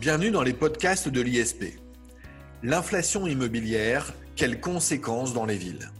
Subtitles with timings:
[0.00, 1.76] Bienvenue dans les podcasts de l'ISP.
[2.62, 5.90] L'inflation immobilière, quelles conséquences dans les villes?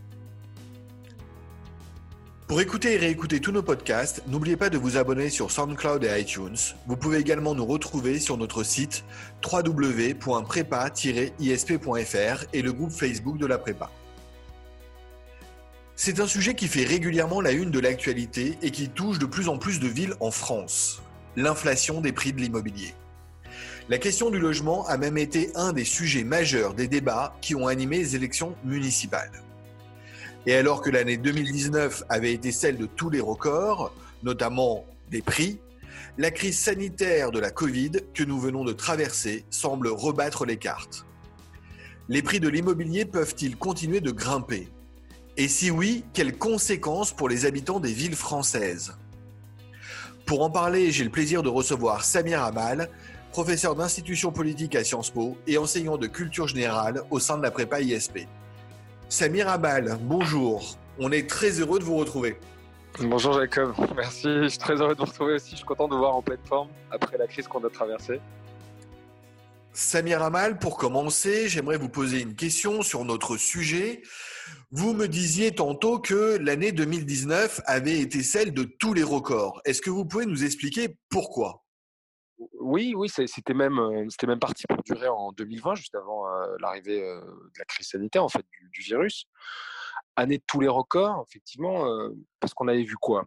[2.46, 6.20] Pour écouter et réécouter tous nos podcasts, n'oubliez pas de vous abonner sur SoundCloud et
[6.20, 6.54] iTunes.
[6.86, 9.02] Vous pouvez également nous retrouver sur notre site
[9.44, 13.90] www.prépa-isp.fr et le groupe Facebook de la prépa.
[15.96, 19.48] C'est un sujet qui fait régulièrement la une de l'actualité et qui touche de plus
[19.48, 21.02] en plus de villes en France.
[21.34, 22.94] L'inflation des prix de l'immobilier.
[23.90, 27.66] La question du logement a même été un des sujets majeurs des débats qui ont
[27.66, 29.42] animé les élections municipales.
[30.44, 35.58] Et alors que l'année 2019 avait été celle de tous les records, notamment des prix,
[36.18, 41.06] la crise sanitaire de la Covid que nous venons de traverser semble rebattre les cartes.
[42.10, 44.68] Les prix de l'immobilier peuvent-ils continuer de grimper?
[45.38, 48.98] Et si oui, quelles conséquences pour les habitants des villes françaises?
[50.26, 52.90] Pour en parler, j'ai le plaisir de recevoir Samir Amal,
[53.32, 57.50] professeur d'institution politique à Sciences Po et enseignant de culture générale au sein de la
[57.50, 58.26] prépa ISP.
[59.08, 60.76] Samir Abal, bonjour.
[60.98, 62.38] On est très heureux de vous retrouver.
[63.00, 64.24] Bonjour Jacob, merci.
[64.24, 65.52] Je suis très heureux de vous retrouver aussi.
[65.52, 68.20] Je suis content de vous voir en pleine forme après la crise qu'on a traversée.
[69.72, 74.02] Samir Amal, pour commencer, j'aimerais vous poser une question sur notre sujet.
[74.72, 79.60] Vous me disiez tantôt que l'année 2019 avait été celle de tous les records.
[79.64, 81.64] Est-ce que vous pouvez nous expliquer pourquoi?
[82.68, 86.24] Oui, oui, c'était même, c'était même parti pour durer en 2020, juste avant
[86.60, 89.24] l'arrivée de la crise sanitaire, en fait, du, virus.
[90.16, 91.86] Année de tous les records, effectivement,
[92.40, 93.24] parce qu'on avait vu quoi?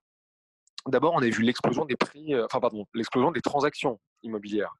[0.87, 4.73] D'abord, on avait vu l'explosion des prix, enfin, pardon, l'explosion des transactions immobilières.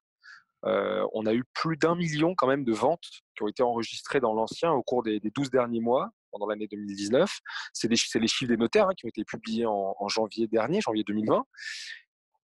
[0.64, 4.34] on a eu plus d'un million quand même de ventes qui ont été enregistrées dans
[4.34, 7.30] l'ancien au cours des, des 12 derniers mois, pendant l'année 2019.
[7.74, 7.96] C'est les
[8.28, 11.46] chiffres des notaires hein, qui ont été publiés en, janvier dernier, janvier 2020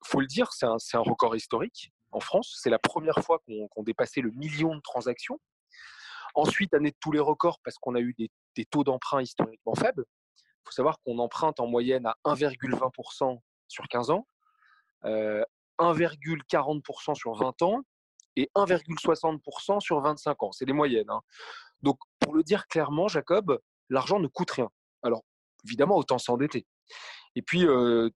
[0.06, 2.58] faut le dire, c'est un, record historique en France.
[2.62, 5.40] C'est la première fois qu'on dépassait le million de transactions.
[6.36, 10.06] Ensuite, année de tous les records parce qu'on a eu des, taux d'emprunt historiquement faibles.
[10.38, 14.28] Il faut savoir qu'on emprunte en moyenne à 1,20% sur 15 ans,
[15.06, 15.44] euh,
[15.80, 17.82] 1,40% sur 20 ans
[18.36, 20.52] et 1,60% sur 25 ans.
[20.52, 21.10] C'est les moyennes.
[21.10, 21.22] Hein.
[21.82, 24.70] Donc, pour le dire clairement, Jacob, l'argent ne coûte rien.
[25.04, 25.24] Alors,
[25.66, 26.66] évidemment, autant s'endetter.
[27.36, 28.10] Et puis, euh,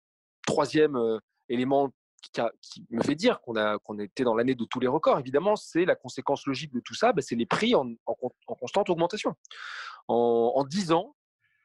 [0.45, 1.19] troisième euh,
[1.49, 1.89] élément
[2.21, 5.85] qui, me fait dire qu'on qu'on était dans l'année de tous les records, évidemment, c'est
[5.85, 7.95] la conséquence logique de tout ça, bah, c'est les prix en,
[8.45, 9.35] constante augmentation.
[10.07, 11.15] En, 10 ans,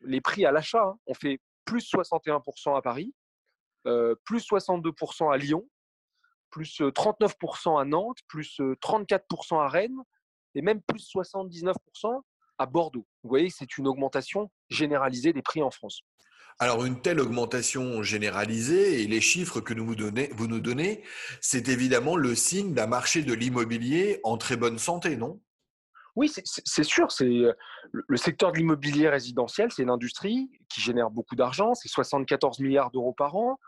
[0.00, 3.15] les prix à l'achat hein, ont fait plus 61% à Paris,
[3.87, 5.69] euh, plus 62% à Lyon,
[6.50, 9.99] plus 39% à Nantes, plus 34% à Rennes,
[10.55, 11.75] et même plus 79%
[12.59, 13.06] à Bordeaux.
[13.22, 16.00] Vous voyez, c'est une augmentation généralisée des prix en France.
[16.59, 21.03] Alors, une telle augmentation généralisée et les chiffres que vous, donnez, vous nous donnez,
[21.43, 25.41] c'est évidemment le signe d'un marché de l'immobilier en très bonne santé, non?
[26.15, 27.12] Oui, c'est sûr.
[27.12, 27.43] C'est
[27.93, 31.75] le secteur de l'immobilier résidentiel, c'est une industrie qui génère beaucoup d'argent.
[31.75, 33.59] C'est 74 milliards d'euros par an.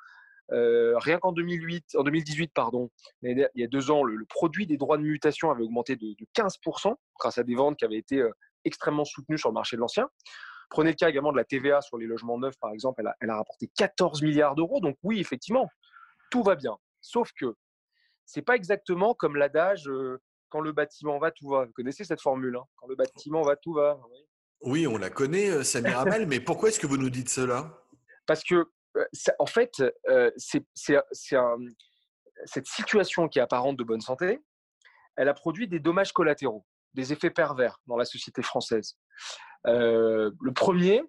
[0.52, 2.90] Euh, rien qu'en 2008, en 2018, pardon,
[3.22, 6.26] il y a deux ans, le, produit des droits de mutation avait augmenté de, de,
[6.34, 8.30] 15% grâce à des ventes qui avaient été euh,
[8.64, 10.08] extrêmement soutenues sur le marché de l'ancien.
[10.68, 13.36] Prenez le cas également de la TVA sur les logements neufs, par exemple, elle a,
[13.36, 14.80] rapporté 14 milliards d'euros.
[14.80, 15.68] Donc oui, effectivement,
[16.30, 16.76] tout va bien.
[17.00, 17.54] Sauf que
[18.26, 20.20] c'est pas exactement comme l'adage euh,
[20.50, 21.64] quand le bâtiment va, tout va.
[21.64, 23.98] Vous connaissez cette formule hein Quand le bâtiment va, tout va.
[24.60, 27.82] Oui, on la connaît, euh, Samir Amal, mais pourquoi est-ce que vous nous dites cela?
[28.26, 29.04] Parce que, euh,
[29.38, 29.82] en fait,
[30.36, 30.66] c'est
[32.44, 34.40] cette situation qui est apparente de bonne santé,
[35.16, 36.64] elle a produit des dommages collatéraux,
[36.94, 38.96] des effets pervers dans la société française.
[39.66, 41.02] Euh, le premier,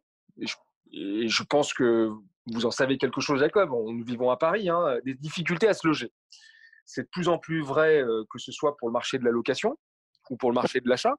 [0.92, 2.12] et je, pense que
[2.48, 5.88] vous en savez quelque chose, Jacob, nous vivons à Paris, hein, des difficultés à se
[5.88, 6.12] loger.
[6.86, 9.32] C'est de plus en plus vrai euh, que ce soit pour le marché de la
[9.32, 9.78] location
[10.30, 11.16] ou pour le marché de l'achat.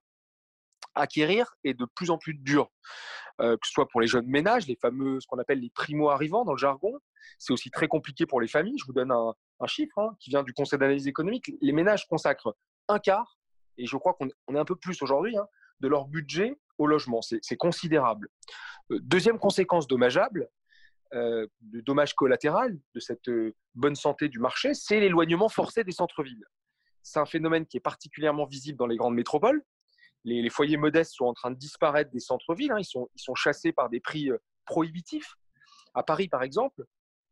[0.95, 2.69] Acquérir est de plus en plus dur,
[3.41, 6.45] euh, que ce soit pour les jeunes ménages, les fameux, ce qu'on appelle les primo-arrivants
[6.45, 6.99] dans le jargon.
[7.39, 8.79] C'est aussi très compliqué pour les familles.
[8.79, 9.35] Je vous donne un,
[9.67, 11.53] chiffre hein, qui vient du Conseil d'analyse économique.
[11.61, 12.57] Les ménages consacrent
[12.89, 13.39] un quart,
[13.79, 15.47] et je crois qu'on est un peu plus aujourd'hui, hein,
[15.79, 17.21] de leur budget au logement.
[17.23, 18.29] C'est considérable.
[18.91, 20.49] Euh, deuxième conséquence dommageable,
[21.13, 25.93] euh, le dommage collatéral de cette euh, bonne santé du marché, c'est l'éloignement forcé des
[25.93, 26.45] centres-villes.
[27.03, 29.63] C'est un phénomène qui est particulièrement visible dans les grandes métropoles.
[30.25, 32.73] Les, foyers modestes sont en train de disparaître des centres-villes.
[32.73, 32.79] Hein.
[32.79, 34.31] Ils, sont, ils sont chassés par des prix
[34.65, 35.35] prohibitifs.
[35.95, 36.85] À Paris, par exemple,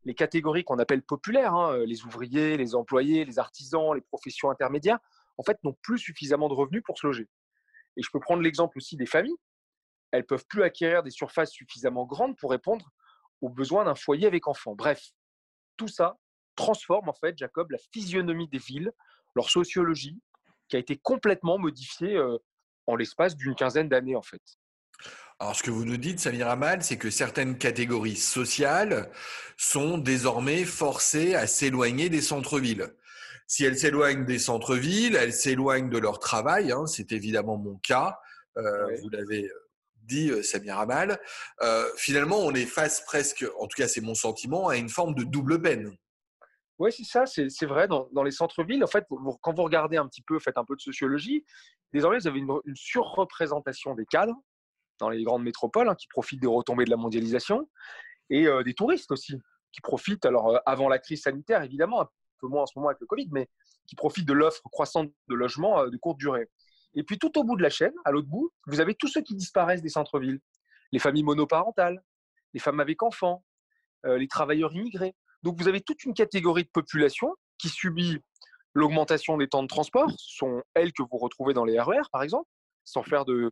[0.05, 4.99] les catégories qu'on appelle populaires, hein, les ouvriers, les employés, les artisans, les professions intermédiaires,
[5.37, 7.27] en fait, n'ont plus suffisamment de revenus pour se loger.
[7.99, 9.35] Et je peux prendre l'exemple aussi des familles.
[10.11, 12.89] Elles peuvent plus acquérir des surfaces suffisamment grandes pour répondre
[13.41, 14.73] aux besoins d'un foyer avec enfants.
[14.73, 15.11] Bref,
[15.75, 16.17] tout ça
[16.55, 18.91] transforme en fait, Jacob, la physionomie des villes,
[19.35, 20.19] leur sociologie,
[20.69, 22.19] qui a été complètement modifié
[22.87, 24.41] en l'espace d'une quinzaine d'années, en fait.
[25.39, 29.09] Alors, ce que vous nous dites, Samir Amal, c'est que certaines catégories sociales
[29.57, 32.93] sont désormais forcées à s'éloigner des centres-villes.
[33.49, 36.71] Si elles s'éloignent des centres-villes, elles s'éloignent de leur travail.
[36.71, 38.19] Hein, c'est évidemment mon cas.
[38.57, 39.49] Euh, vous l'avez
[40.03, 41.19] dit, euh, Samir Amal.
[41.61, 45.15] Euh, finalement, on est face presque, en tout cas c'est mon sentiment, à une forme
[45.15, 45.91] de double peine.
[46.77, 47.87] Oui, c'est ça, c'est vrai.
[47.87, 49.05] Dans, les centres-villes, en fait,
[49.41, 51.43] quand vous regardez un petit peu, faites un peu de sociologie,
[51.91, 54.35] désormais, vous avez une, une surreprésentation des cadres
[54.99, 57.67] dans les grandes métropoles, hein, qui profitent des retombées de la mondialisation,
[58.29, 59.35] et euh, des touristes aussi,
[59.71, 62.07] qui profitent, alors euh, avant la crise sanitaire évidemment,
[62.39, 63.49] peu moins en ce moment avec le Covid, mais
[63.87, 66.47] qui profitent de l'offre croissante de logements euh, de courte durée.
[66.95, 69.21] Et puis tout au bout de la chaîne, à l'autre bout, vous avez tous ceux
[69.21, 70.39] qui disparaissent des centres-villes,
[70.91, 72.03] les familles monoparentales,
[72.53, 73.43] les femmes avec enfants,
[74.03, 75.13] les travailleurs immigrés.
[75.43, 78.17] Donc vous avez toute une catégorie de population qui subit
[78.73, 82.23] l'augmentation des temps de transport, ce sont elles que vous retrouvez dans les RER par
[82.23, 82.49] exemple,
[82.85, 83.51] sans faire de,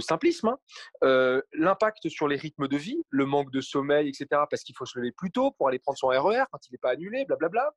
[0.00, 0.48] simplisme.
[0.48, 0.58] Hein.
[1.04, 4.86] Euh, l'impact sur les rythmes de vie, le manque de sommeil, etc., parce qu'il faut
[4.86, 7.70] se lever plus tôt pour aller prendre son RER quand il n'est pas annulé, blablabla.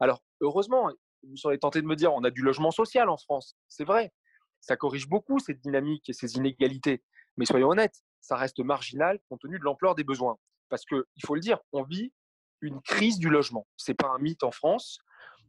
[0.00, 0.90] Alors, heureusement,
[1.22, 3.56] vous serez tenté de me dire, on a du logement social en France.
[3.68, 4.12] C'est vrai.
[4.60, 7.02] Ça corrige beaucoup cette dynamique et ces inégalités.
[7.36, 10.38] Mais soyons honnêtes, ça reste marginal compte tenu de l'ampleur des besoins.
[10.68, 12.12] Parce qu'il faut le dire, on vit
[12.60, 13.66] une crise du logement.
[13.76, 14.98] Ce n'est pas un mythe en France.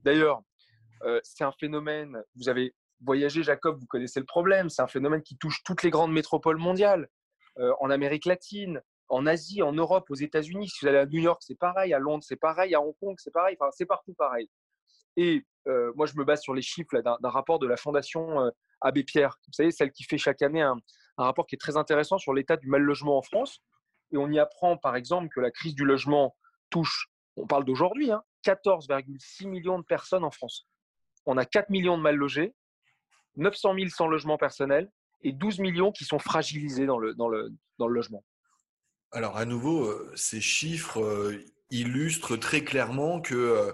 [0.04, 0.42] D'ailleurs,
[1.04, 4.70] euh, c'est un phénomène, vous avez voyager, Jacob, vous connaissez le problème.
[4.70, 7.08] C'est un phénomène qui touche toutes les grandes métropoles mondiales,
[7.60, 10.70] euh, en Amérique latine, en Asie, en Europe, aux États-Unis.
[10.70, 11.94] Si vous allez à New York, c'est pareil.
[11.94, 12.76] À Londres, c'est pareil.
[12.76, 13.58] À Hong Kong, c'est pareil.
[13.60, 14.50] Enfin, c'est partout pareil.
[15.16, 18.50] Et euh, moi, je me base sur les chiffres d'un rapport de la Fondation euh,
[18.82, 19.38] Abbé Pierre.
[19.48, 20.78] Vous savez, celle qui fait chaque année un,
[21.18, 23.62] rapport qui est très intéressant sur l'état du mal logement en France.
[24.12, 26.36] Et on y apprend, par exemple, que la crise du logement
[26.70, 28.12] touche, on parle d'aujourd'hui,
[28.46, 30.68] 14,6 hein, millions de personnes en France.
[31.26, 32.54] On a 4 millions de mal logés
[33.38, 37.16] 900 000 sans logement personnel et 12 millions qui sont fragilisés dans le,
[37.80, 38.24] logement.
[39.12, 43.74] Alors à nouveau, euh, ces chiffres euh, illustrent très clairement que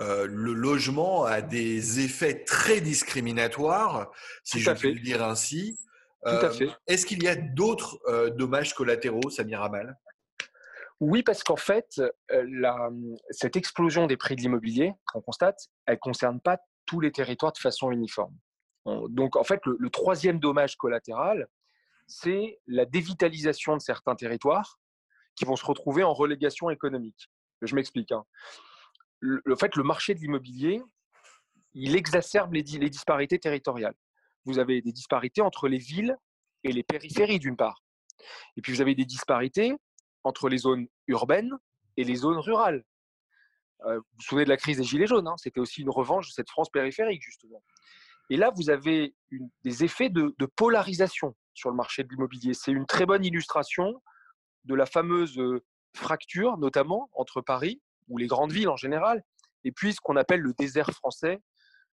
[0.00, 4.12] euh, le logement a des effets très discriminatoires,
[4.44, 5.78] si je puis le dire ainsi.
[6.24, 6.68] Tout à fait.
[6.86, 8.00] Est-ce qu'il y a d'autres
[8.36, 9.96] dommages collatéraux, Samir Amal?
[11.00, 12.90] Oui, parce qu'en fait, la,
[13.30, 17.52] cette explosion des prix de l'immobilier qu'on constate, elle ne concerne pas tous les territoires
[17.52, 18.34] de façon uniforme.
[19.08, 21.46] Donc, en fait, le, troisième dommage collatéral,
[22.08, 24.80] c'est la dévitalisation de certains territoires
[25.36, 27.30] qui vont se retrouver en relégation économique.
[27.62, 28.10] Je m'explique.
[28.10, 28.24] Hein.
[29.20, 30.82] Le, fait, le marché de l'immobilier,
[31.74, 33.94] il exacerbe les, les disparités territoriales.
[34.44, 36.16] Vous avez des disparités entre les villes
[36.64, 37.82] et les périphéries, d'une part.
[38.56, 39.74] Et puis, vous avez des disparités
[40.24, 41.52] entre les zones urbaines
[41.96, 42.84] et les zones rurales.
[43.84, 46.28] Euh, vous vous souvenez de la crise des Gilets jaunes, hein, c'était aussi une revanche
[46.28, 47.62] de cette France périphérique, justement.
[48.30, 49.14] Et là, vous avez
[49.64, 52.54] des effets de, polarisation sur le marché de l'immobilier.
[52.54, 54.00] C'est une très bonne illustration
[54.64, 55.38] de la fameuse
[55.94, 59.22] fracture, notamment entre Paris, ou les grandes villes en général,
[59.64, 61.40] et puis ce qu'on appelle le désert français.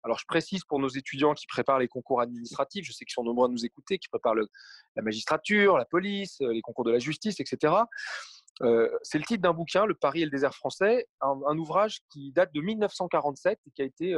[0.03, 3.23] Alors, je précise pour nos étudiants qui préparent les concours administratifs, je sais qu'ils sont
[3.23, 7.39] nombreux à nous écouter, qui préparent la magistrature, la police, les concours de la justice,
[7.39, 7.73] etc.
[8.59, 12.53] C'est le titre d'un bouquin, Le Paris et le désert français, un, ouvrage qui date
[12.53, 14.15] de 1947 et qui a été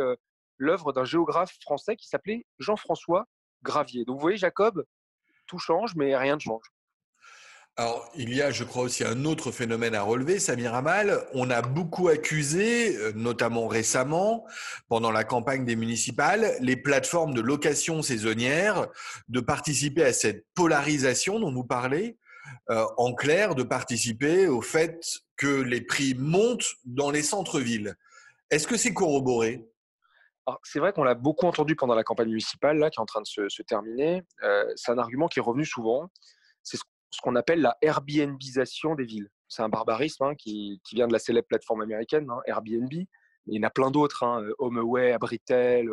[0.57, 3.25] l'œuvre d'un géographe français qui s'appelait Jean-François
[3.63, 4.03] Gravier.
[4.03, 4.83] Donc vous voyez, Jacob,
[5.47, 6.65] tout change, mais rien ne change.
[7.79, 11.23] Alors, il y a, je crois, aussi un autre phénomène à relever, Samir Amal.
[11.35, 14.45] On a beaucoup accusé, euh, notamment récemment,
[14.89, 18.87] pendant la campagne des municipales, les plateformes de location saisonnière
[19.29, 22.17] de participer à cette polarisation dont vous parlez.
[22.71, 24.99] Euh, en clair, de participer au fait
[25.35, 27.95] que les prix montent dans les centres-villes.
[28.49, 29.63] Est-ce que c'est corroboré?
[30.63, 33.21] C'est vrai qu'on l'a beaucoup entendu pendant la campagne municipale là, qui est en train
[33.21, 34.23] de se, terminer.
[34.43, 36.09] Euh, c'est un argument qui est revenu souvent.
[36.63, 39.29] C'est ce qu'on appelle la Airbnbisation des villes.
[39.47, 42.91] C'est un barbarisme hein, qui, vient de la célèbre plateforme américaine, hein, Airbnb.
[42.91, 43.07] il
[43.47, 45.89] y en a plein d'autres, hein, HomeAway, Abritel,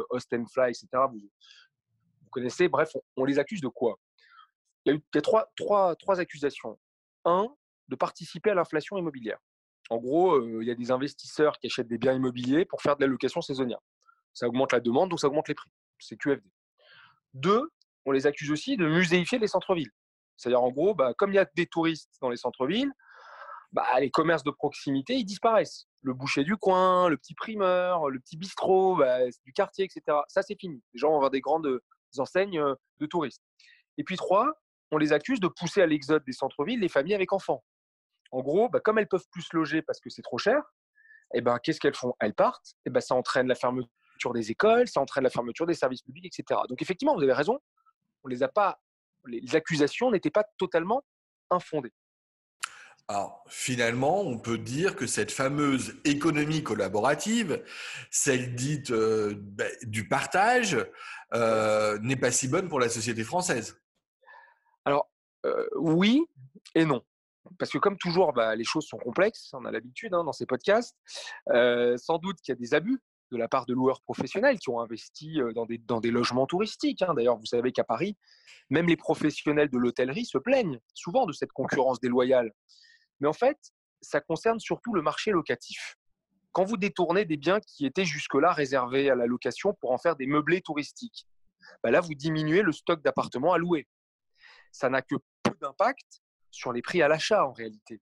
[0.52, 0.86] Fly, etc.
[1.10, 1.20] Vous,
[2.30, 2.68] connaissez.
[2.68, 3.96] Bref, on, les accuse de quoi?
[4.84, 6.78] Il y a eu trois accusations.
[7.24, 7.48] Un,
[7.88, 9.38] de participer à l'inflation immobilière.
[9.90, 12.96] En gros, euh, il y a des investisseurs qui achètent des biens immobiliers pour faire
[12.96, 13.80] de la location saisonnière
[14.34, 15.70] ça augmente la demande, donc ça augmente les prix.
[15.98, 16.44] C'est QFD.
[17.32, 17.70] Deux,
[18.04, 19.90] on les accuse aussi de muséifier les centres-villes.
[20.36, 22.92] C'est-à-dire, en gros, bah, comme il y a des touristes dans les centres-villes,
[23.72, 25.86] bah, les commerces de proximité, ils disparaissent.
[26.02, 30.18] Le boucher du coin, le petit primeur, le petit bistrot bah, du quartier, etc.
[30.28, 30.82] Ça, c'est fini.
[30.92, 31.80] Les gens vont avoir des grandes
[32.18, 33.42] enseignes euh, de touristes.
[33.96, 34.52] Et puis trois,
[34.90, 37.64] on les accuse de pousser à l'exode des centres-villes les familles avec enfants.
[38.30, 40.62] En gros, comme elles peuvent plus se loger parce que c'est trop cher,
[41.34, 42.14] eh ben, qu'est-ce qu'elles font?
[42.20, 43.90] Elles partent, et ben, ça entraîne la fermeture
[44.24, 46.60] fermeture des écoles, ça entraîne la fermeture des services publics, etc.
[46.68, 47.58] Donc effectivement, vous avez raison,
[48.24, 48.80] on les a pas,
[49.26, 51.02] les accusations n'étaient pas totalement
[51.50, 51.92] infondées.
[53.06, 57.62] Alors, finalement, on peut dire que cette fameuse économie collaborative,
[58.10, 60.78] celle dite euh, ben, du partage,
[61.34, 63.78] euh, n'est pas si bonne pour la société française.
[64.86, 65.10] Alors,
[65.44, 66.24] euh, oui
[66.74, 67.02] et non.
[67.58, 70.46] Parce que comme toujours, bah, les choses sont complexes, on a l'habitude hein, dans ces
[70.46, 70.96] podcasts.
[71.46, 73.02] sans doute qu'il y a des abus
[73.34, 77.02] de la part de loueurs professionnels qui ont investi dans des, logements touristiques.
[77.02, 77.14] Hein.
[77.14, 78.16] D'ailleurs, vous savez qu'à Paris,
[78.70, 82.52] même les professionnels de l'hôtellerie se plaignent souvent de cette concurrence déloyale.
[83.20, 83.58] Mais en fait,
[84.00, 85.96] ça concerne surtout le marché locatif.
[86.52, 90.14] Quand vous détournez des biens qui étaient jusque-là réservés à la location pour en faire
[90.14, 91.26] des meublés touristiques,
[91.82, 93.88] bah là, vous diminuez le stock d'appartements à louer.
[94.70, 96.22] Ça n'a que peu d'impact
[96.52, 98.00] sur les prix à l'achat en réalité.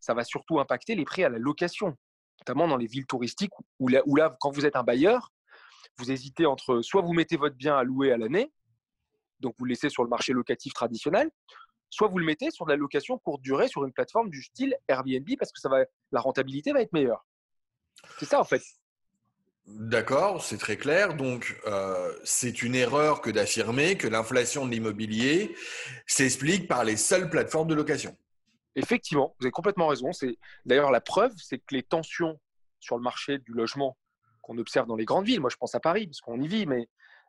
[0.00, 1.96] Ça va surtout impacter les prix à la location,
[2.42, 5.32] notamment dans les villes touristiques où là, où là quand vous êtes un bailleur,
[5.96, 8.52] vous hésitez entre soit vous mettez votre bien à louer à l'année,
[9.40, 11.30] donc vous le laissez sur le marché locatif traditionnel,
[11.90, 14.76] soit vous le mettez sur de la location courte durée sur une plateforme du style
[14.88, 17.24] Airbnb parce que ça va, la rentabilité va être meilleure.
[18.18, 18.62] C'est ça en fait.
[19.64, 21.14] D'accord, c'est très clair.
[21.14, 25.54] Donc, euh, c'est une erreur que d'affirmer que l'inflation de l'immobilier
[26.04, 28.16] s'explique par les seules plateformes de location.
[28.74, 30.12] Effectivement, vous avez complètement raison.
[30.12, 32.40] C'est d'ailleurs la preuve, c'est que les tensions
[32.80, 33.96] sur le marché du logement
[34.40, 36.66] qu'on observe dans les grandes villes, moi je pense à Paris parce qu'on y vit,
[36.66, 36.88] mais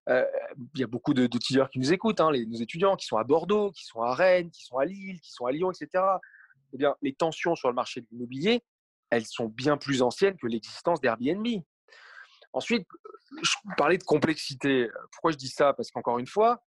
[0.09, 0.25] euh,
[0.73, 3.23] il y a beaucoup de, de qui nous écoutent, hein, nos étudiants qui sont à
[3.23, 6.03] Bordeaux, qui sont à Rennes, qui sont à Lille, qui sont à Lyon, etc.
[6.73, 8.63] Eh bien, les tensions sur le marché de l'immobilier,
[9.09, 11.47] elles sont bien plus anciennes que l'existence d'Airbnb.
[12.51, 12.87] Ensuite,
[13.41, 14.89] je parlais de complexité.
[15.11, 15.73] Pourquoi je dis ça?
[15.73, 16.63] Parce qu'encore une fois,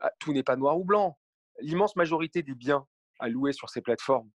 [0.00, 1.18] ah, tout n'est pas noir ou blanc.
[1.60, 2.86] L'immense majorité des biens
[3.18, 4.30] à louer sur ces plateformes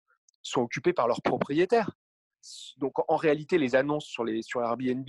[0.42, 1.90] sont occupés par leurs propriétaires.
[2.76, 5.08] Donc, en réalité, les annonces sur, les, sur Airbnb,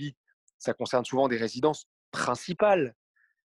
[0.58, 2.96] ça concerne souvent des résidences principales.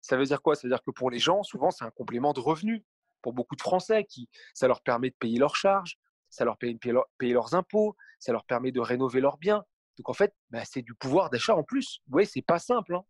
[0.01, 0.55] Ça veut dire quoi?
[0.55, 2.83] Ça veut dire que pour les gens, souvent, c'est un complément de revenus.
[3.23, 5.99] Pour beaucoup de Français, qui, ça leur permet de payer leurs charges,
[6.31, 9.63] ça leur permet de payer, leurs impôts, ça leur permet de rénover leurs biens.
[9.99, 12.01] Donc en fait, bah, c'est du pouvoir d'achat en plus.
[12.07, 12.95] Vous voyez, c'est pas simple.
[12.95, 13.05] Hein.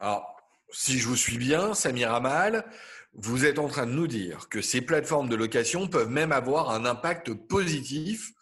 [0.00, 0.36] Alors,
[0.74, 2.64] si je vous suis bien, Samir Amal,
[3.14, 6.70] vous êtes en train de nous dire que ces plateformes de location peuvent même avoir
[6.70, 8.32] un impact positif,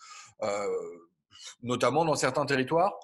[0.43, 0.67] euh,
[1.63, 2.95] notamment dans certains territoires?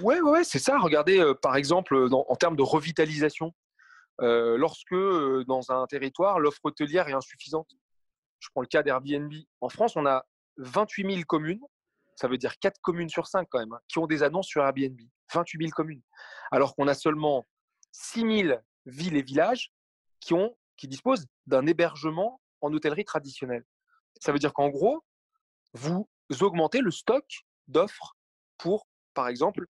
[0.00, 0.78] Ouais, ouais, c'est ça.
[0.78, 3.54] Regardez, euh, par exemple, en termes de revitalisation,
[4.20, 4.94] euh, lorsque
[5.46, 7.70] dans un territoire, l'offre hôtelière est insuffisante.
[8.40, 9.32] Je prends le cas d'Airbnb.
[9.60, 10.26] En France, on a
[10.58, 11.62] 28 000 communes,
[12.14, 14.62] ça veut dire 4 communes sur 5 quand même, hein, qui ont des annonces sur
[14.62, 15.00] Airbnb.
[15.32, 16.02] 28 000 communes.
[16.50, 17.46] Alors qu'on a seulement
[17.98, 19.72] 6 000 villes et villages
[20.20, 23.64] qui, ont, qui disposent d'un hébergement en hôtellerie traditionnelle.
[24.20, 25.02] Ça veut dire qu'en gros,
[25.74, 26.08] vous
[26.40, 27.24] augmentez le stock
[27.68, 28.16] d'offres
[28.56, 28.86] pour
[29.18, 29.66] par exemple,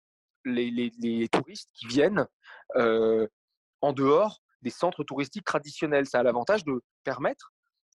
[0.46, 2.26] les, touristes qui viennent
[2.74, 6.06] en dehors des centres touristiques traditionnels.
[6.06, 7.52] Ça a l'avantage de permettre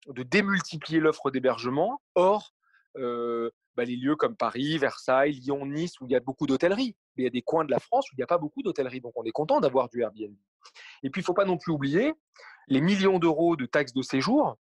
[0.07, 2.53] de démultiplier l'offre d'hébergement hors
[2.95, 6.95] bah, les lieux comme Paris, Versailles, Lyon, Nice, où il y a beaucoup d'hôtellerie.
[7.19, 8.63] Mais il y a des coins de la France où il n'y a pas beaucoup
[8.63, 9.01] d'hôtellerie.
[9.01, 10.33] Donc on est content d'avoir du Airbnb.
[11.03, 12.13] Et puis il ne faut pas non plus oublier
[12.69, 14.57] les millions d'euros de taxes de séjour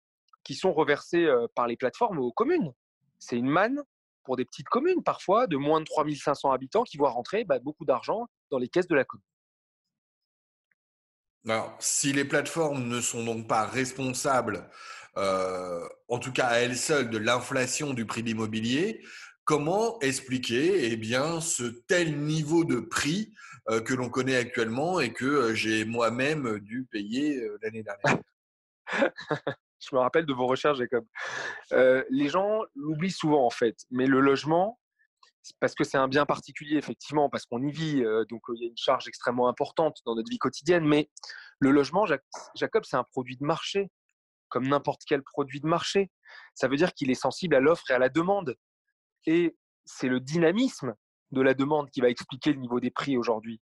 [0.46, 2.72] qui sont reversés par les plateformes aux communes.
[3.20, 3.84] C'est une manne
[4.24, 7.84] pour des petites communes, parfois de moins de 3500 habitants, qui voient rentrer bah, beaucoup
[7.84, 9.26] d'argent dans les caisses de la commune.
[11.48, 14.70] Alors, si les plateformes ne sont donc pas responsables,
[15.16, 19.04] en tout cas à elles seules, de l'inflation du prix de l'immobilier,
[19.46, 23.34] comment expliquer eh ce tel niveau de prix
[23.70, 28.22] euh, que l'on connaît actuellement et que euh, j'ai moi-même dû payer l'année dernière?
[29.80, 31.06] Je me rappelle de vos recherches, Jacob.
[31.72, 33.76] les gens l'oublient souvent, en fait.
[33.92, 34.80] Mais le logement,
[35.60, 38.70] parce que c'est un bien particulier, effectivement, parce qu'on y vit, donc il y a
[38.70, 40.86] une charge extrêmement importante dans notre vie quotidienne.
[40.86, 41.12] Mais
[41.60, 42.08] le logement,
[42.56, 43.92] Jacob, c'est un produit de marché,
[44.50, 46.10] comme n'importe quel produit de marché.
[46.56, 48.56] Ça veut dire qu'il est sensible à l'offre et à la demande.
[49.26, 49.56] Et
[49.86, 50.94] c'est le dynamisme
[51.32, 53.62] de la demande qui va expliquer le niveau des prix aujourd'hui.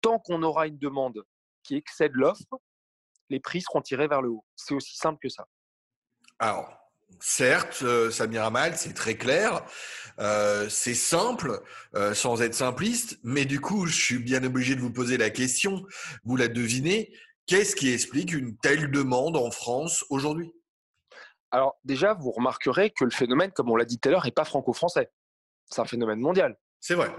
[0.00, 1.24] Tant qu'on aura une demande
[1.62, 2.60] qui excède l'offre,
[3.30, 4.44] les prix seront tirés vers le haut.
[4.54, 5.46] C'est aussi simple que ça.
[6.38, 6.68] Alors,
[7.20, 9.64] certes, euh, Samir Amal, c'est très clair,
[10.18, 11.62] euh, c'est simple,
[11.94, 15.30] euh, sans être simpliste, mais du coup, je suis bien obligé de vous poser la
[15.30, 15.86] question,
[16.24, 17.12] vous la devinez,
[17.46, 20.52] qu'est-ce qui explique une telle demande en France aujourd'hui?
[21.50, 24.32] Alors déjà, vous remarquerez que le phénomène, comme on l'a dit tout à l'heure, n'est
[24.32, 25.10] pas franco-français.
[25.66, 26.56] C'est un phénomène mondial.
[26.80, 27.10] C'est vrai.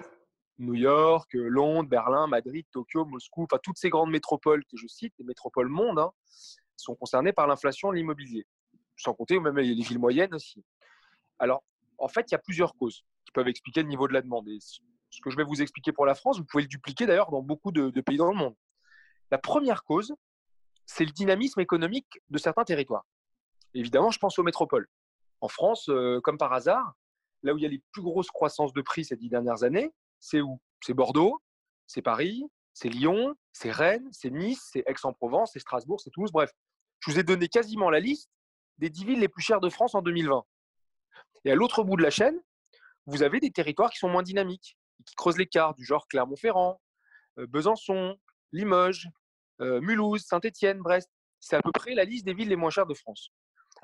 [0.60, 5.14] New York, Londres, Berlin, Madrid, Tokyo, Moscou, enfin toutes ces grandes métropoles que je cite,
[5.20, 6.12] les métropoles monde, hein,
[6.76, 8.48] sont concernées par l'inflation de l'immobilier
[8.98, 10.64] sans compter même les villes moyennes aussi.
[11.40, 11.64] Alors,
[11.98, 14.48] en fait, il y a plusieurs causes qui peuvent expliquer le niveau de la demande.
[14.60, 17.42] ce que je vais vous expliquer pour la France, vous pouvez le dupliquer d'ailleurs dans
[17.42, 18.56] beaucoup de, pays dans le monde.
[19.32, 20.14] La première cause,
[20.86, 23.06] c'est le dynamisme économique de certains territoires.
[23.74, 24.88] Évidemment, je pense aux métropoles.
[25.42, 26.94] En France, euh, comme par hasard,
[27.44, 29.94] là où il y a les plus grosses croissances de prix ces dix dernières années,
[30.20, 30.60] c'est où?
[30.82, 31.42] C'est Bordeaux,
[31.86, 32.44] c'est Paris,
[32.74, 36.32] c'est Lyon, c'est Rennes, c'est Nice, c'est Aix-en-Provence, c'est Strasbourg, c'est Toulouse.
[36.32, 36.52] Bref,
[37.00, 38.30] je vous ai donné quasiment la liste
[38.78, 40.44] des dix villes les plus chères de France en 2020.
[41.46, 42.40] Et à l'autre bout de la chaîne,
[43.06, 46.80] vous avez des territoires qui sont moins dynamiques, qui creusent l'écart, du genre Clermont-Ferrand,
[47.40, 48.18] euh, Besançon,
[48.52, 49.08] Limoges,
[49.62, 51.10] euh, Mulhouse, Saint-Étienne, Brest.
[51.40, 53.32] C'est à peu près la liste des villes les moins chères de France.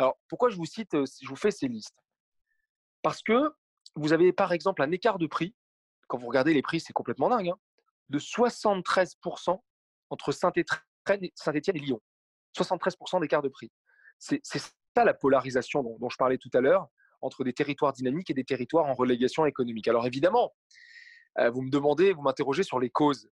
[0.03, 1.95] Alors, pourquoi je vous cite, je vous fais ces listes?
[3.03, 3.53] Parce que
[3.95, 5.55] vous avez par exemple un écart de prix,
[6.07, 7.57] quand vous regardez les prix, c'est complètement dingue, hein,
[8.10, 9.62] de 73%
[10.10, 12.01] entre Saint-Étienne et Lyon.
[12.57, 13.72] 73% d'écart de prix.
[14.19, 16.89] C'est ça la polarisation dont, je parlais tout à l'heure
[17.22, 19.88] entre des territoires dynamiques et des territoires en relégation économique.
[19.88, 20.53] Alors évidemment,
[21.38, 23.29] vous me demandez, vous m'interrogez sur les causes.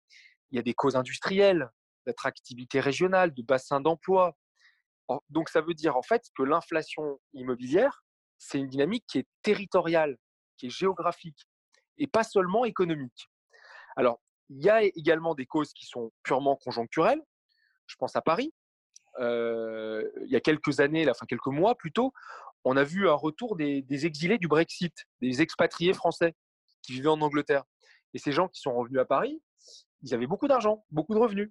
[0.51, 1.71] Il y a des causes industrielles,
[2.07, 4.37] d'attractivité régionale, de bassin d'emploi.
[5.31, 8.05] Donc ça veut dire en fait que l'inflation immobilière,
[8.39, 10.17] c'est une dynamique qui est territoriale,
[10.57, 11.47] qui est géographique
[11.99, 13.29] et pas seulement économique.
[13.97, 14.21] Alors,
[14.51, 17.23] il y a également des causes qui sont purement conjoncturelles.
[17.87, 18.53] Je pense à Paris.
[19.19, 22.13] Euh, il y a quelques années, enfin quelques mois plutôt,
[22.65, 26.35] on a vu un retour des, exilés du Brexit, des expatriés français
[26.83, 27.65] qui vivaient en Angleterre.
[28.13, 29.41] Et ces gens qui sont revenus à Paris,
[30.03, 31.51] ils avaient beaucoup d'argent, beaucoup de revenus.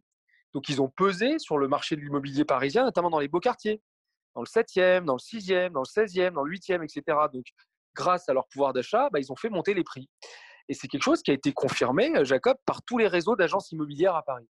[0.56, 3.82] Donc ils ont pesé sur le marché de l'immobilier parisien, notamment dans les beaux quartiers,
[4.36, 7.18] dans le 7e, dans le 6e, dans le 16e, dans le 8e, etc.
[7.34, 7.44] Donc
[7.94, 10.10] grâce à leur pouvoir d'achat, bah, ils ont fait monter les prix.
[10.70, 13.74] Et c'est quelque chose qui a été confirmé, euh, Jacob, par tous les réseaux d'agences
[13.74, 14.48] immobilières à Paris.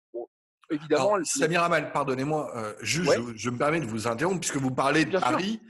[0.71, 1.23] évidemment.
[1.23, 3.01] Samir Amal, pardonnez-moi, euh, je,
[3.51, 5.61] me permets de vous interrompre puisque vous parlez de Paris.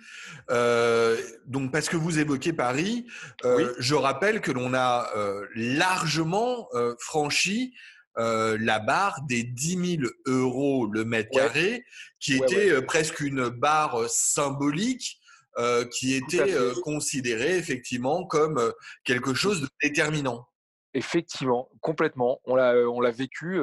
[0.49, 3.05] Euh, donc, parce que vous évoquez Paris,
[3.43, 5.09] je rappelle que l'on a
[5.55, 7.73] largement franchi
[8.17, 11.83] la barre des 10 000 euros le mètre carré,
[12.19, 15.21] qui était presque une barre symbolique
[15.57, 18.71] euh, qui était euh, considéré effectivement comme euh,
[19.03, 20.47] quelque chose de déterminant.
[20.93, 22.39] Effectivement, complètement.
[22.45, 23.59] On l'a, vécu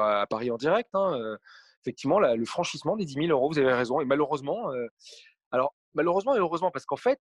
[0.00, 0.90] à Paris en direct.
[0.94, 1.36] Hein,
[1.82, 4.00] effectivement, le franchissement des 10 000 euros, vous avez raison.
[4.00, 4.70] Et malheureusement,
[5.50, 7.18] alors malheureusement et heureusement, parce qu'en fait,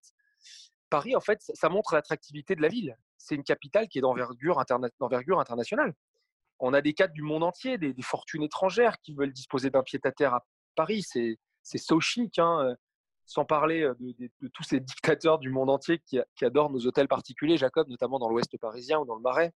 [0.90, 2.96] Paris, en fait, ça montre l'attractivité de la ville.
[3.18, 4.64] C'est une capitale qui est d'envergure,
[5.00, 5.94] d'envergure internationale.
[6.60, 10.34] On a des cadres du monde entier, des, fortunes étrangères qui veulent disposer d'un pied-à-terre
[10.34, 11.04] à Paris.
[11.04, 12.40] C'est, so chic.
[12.40, 12.76] Hein
[13.28, 17.88] sans parler de, tous ces dictateurs du monde entier qui, adorent nos hôtels particuliers, Jacob,
[17.90, 19.54] notamment dans l'Ouest parisien ou dans le Marais.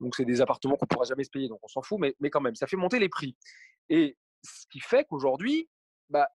[0.00, 2.14] Donc, c'est des appartements qu'on ne pourra jamais se payer, donc on s'en fout, mais,
[2.20, 3.36] mais, quand même, ça fait monter les prix.
[3.88, 5.68] Et ce qui fait qu'aujourd'hui,
[6.10, 6.28] bah,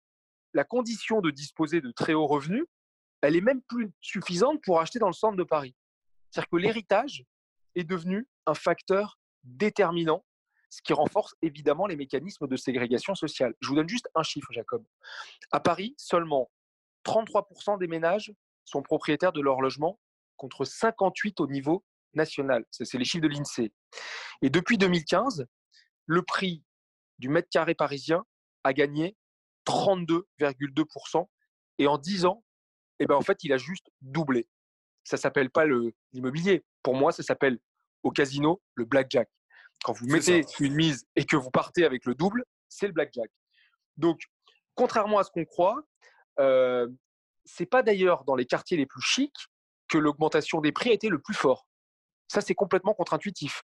[0.54, 2.66] la condition de disposer de très hauts revenus,
[3.22, 5.76] elle est même plus suffisante pour acheter dans le centre de Paris.
[6.30, 7.26] C'est-à-dire que l'héritage
[7.76, 10.26] est devenu un facteur déterminant
[10.70, 13.54] ce qui renforce évidemment les mécanismes de ségrégation sociale.
[13.60, 14.84] Je vous donne juste un chiffre, Jacob.
[15.52, 16.50] À Paris, seulement
[17.06, 20.00] 33% des ménages sont propriétaires de leur logement
[20.38, 22.66] contre 58 au niveau national.
[22.72, 23.74] C'est les chiffres de l'INSEE.
[24.42, 25.46] Et depuis 2015,
[26.06, 26.64] le prix
[27.20, 28.24] du mètre carré parisien
[28.64, 29.16] a gagné
[29.68, 31.28] 32,2%.
[31.78, 32.44] Et en 10 ans,
[33.00, 34.48] eh ben en fait, il a juste doublé.
[35.04, 35.66] Ça s'appelle pas
[36.14, 36.64] l'immobilier.
[36.84, 37.60] Pour moi, ça s'appelle
[38.04, 39.30] au casino le blackjack.
[39.84, 43.30] Quand vous mettez une mise et que vous partez avec le double, c'est le blackjack.
[43.98, 44.22] Donc,
[44.76, 45.82] contrairement à ce qu'on croit,
[46.40, 46.88] euh,
[47.46, 49.48] c'est pas d'ailleurs dans les quartiers les plus chics
[49.88, 51.68] que l'augmentation des prix a été le plus fort.
[52.28, 53.64] Ça, c'est complètement contre-intuitif.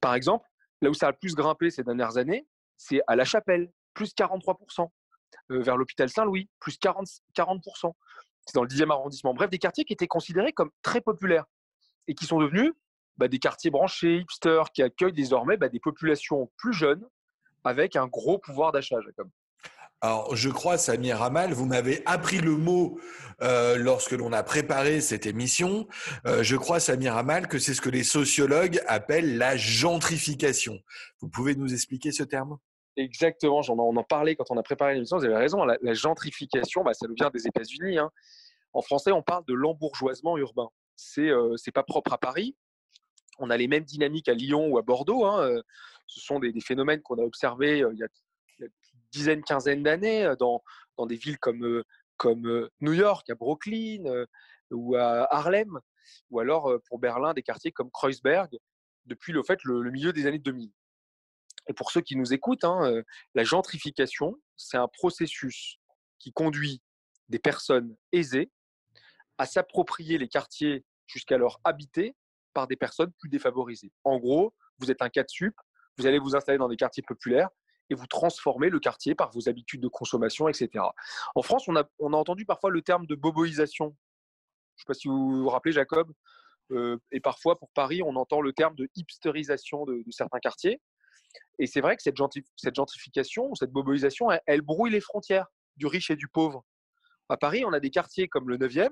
[0.00, 0.48] Par exemple,
[0.80, 4.14] là où ça a le plus grimpé ces dernières années, c'est à La Chapelle, plus
[4.14, 4.88] 43%.
[5.50, 7.20] Euh, vers l'hôpital Saint-Louis, plus 40%.
[7.34, 7.92] 40%.
[8.46, 9.34] C'est dans le 10e arrondissement.
[9.34, 11.44] Bref, des quartiers qui étaient considérés comme très populaires
[12.06, 12.72] et qui sont devenus
[13.18, 17.04] bah, des quartiers branchés, hipsters, qui accueillent désormais bah, des populations plus jeunes
[17.64, 19.28] avec un gros pouvoir d'achat, Jacob.
[20.00, 23.00] Alors, je crois, Samir Ramal, vous m'avez appris le mot
[23.42, 25.88] euh, lorsque l'on a préparé cette émission.
[26.24, 30.78] Euh, je crois, Samir Ramal, que c'est ce que les sociologues appellent la gentrification.
[31.20, 32.58] Vous pouvez nous expliquer ce terme?
[32.96, 36.94] Exactement, on en parlait quand on a préparé l'émission, vous avez raison, la, gentrification, bah,
[36.94, 37.98] ça nous vient des États-Unis.
[37.98, 38.10] Hein.
[38.72, 40.68] En français, on parle de l'embourgeoisement urbain.
[40.96, 42.56] C'est n'est euh, pas propre à Paris,
[43.38, 45.24] on a les mêmes dynamiques à Lyon ou à Bordeaux.
[45.24, 45.62] Hein, euh,
[46.06, 48.08] ce sont des, phénomènes qu'on a observés euh, il y a,
[48.60, 48.68] une
[49.12, 50.62] dizaine, quinzaine d'années euh, dans,
[51.06, 51.82] des villes comme,
[52.16, 54.26] comme New York, à Brooklyn
[54.72, 55.78] ou à Harlem,
[56.30, 58.58] ou alors pour Berlin, des quartiers comme Kreuzberg,
[59.06, 60.72] depuis le, fait, le, milieu des années 2000.
[61.68, 63.02] Et pour ceux qui nous écoutent, hein,
[63.36, 65.78] la gentrification, c'est un processus
[66.18, 66.82] qui conduit
[67.28, 68.50] des personnes aisées
[69.38, 72.16] à s'approprier les quartiers jusqu'alors habités
[72.58, 73.92] par des personnes plus défavorisées.
[74.02, 75.54] En gros, vous êtes un cas de sup,
[75.96, 77.50] vous allez vous installer dans des quartiers populaires
[77.88, 80.84] et vous transformez le quartier par vos habitudes de consommation, etc.
[81.36, 83.96] En France, on a, entendu parfois le terme de boboisation.
[84.74, 86.12] Je ne sais pas si vous vous rappelez, Jacob.
[86.72, 90.80] Euh, et parfois, pour Paris, on entend le terme de hipsterisation de, certains quartiers.
[91.60, 92.16] Et c'est vrai que cette,
[92.56, 96.64] cette gentrification, cette boboisation, elle, brouille les frontières du riche et du pauvre.
[97.28, 98.90] À Paris, on a des quartiers comme le 9e,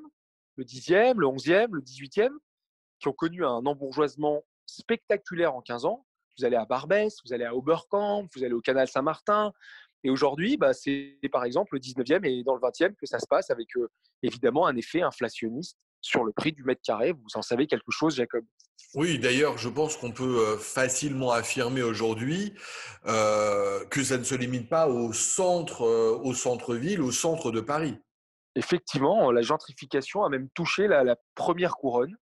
[0.54, 2.30] le 10e, le 11e, le 18e,
[3.00, 6.06] qui ont connu un embourgeoisement spectaculaire en 15 ans.
[6.38, 9.52] Vous allez à Barbès, vous allez à Oberkamp, vous allez au Canal Saint-Martin.
[10.04, 13.26] Et aujourd'hui, bah, c'est par exemple le 19e et dans le 20e que ça se
[13.26, 13.88] passe avec euh,
[14.22, 17.12] évidemment un effet inflationniste sur le prix du mètre carré.
[17.12, 18.44] Vous en savez quelque chose, Jacob?
[18.94, 22.54] Oui, d'ailleurs, je pense qu'on peut euh, facilement affirmer aujourd'hui
[23.06, 27.96] euh, que ça ne se limite pas au centre, au centre-ville, au centre de Paris.
[28.54, 32.16] Effectivement, la gentrification a même touché la première couronne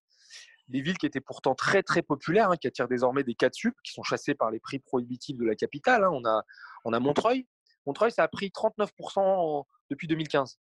[0.75, 3.55] des villes qui étaient pourtant très très populaires, hein, qui attirent désormais des cas de
[3.55, 6.03] sup, qui sont chassés par les prix prohibitifs de la capitale.
[6.03, 6.11] Hein.
[6.13, 6.43] On, a,
[6.85, 7.47] on a Montreuil.
[7.87, 10.59] Montreuil, ça a pris 39% depuis 2015.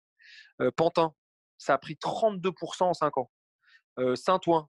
[0.62, 1.14] Euh, Pantin,
[1.58, 3.30] ça a pris 32% en 5 ans.
[4.00, 4.68] Euh, Saint-Ouen,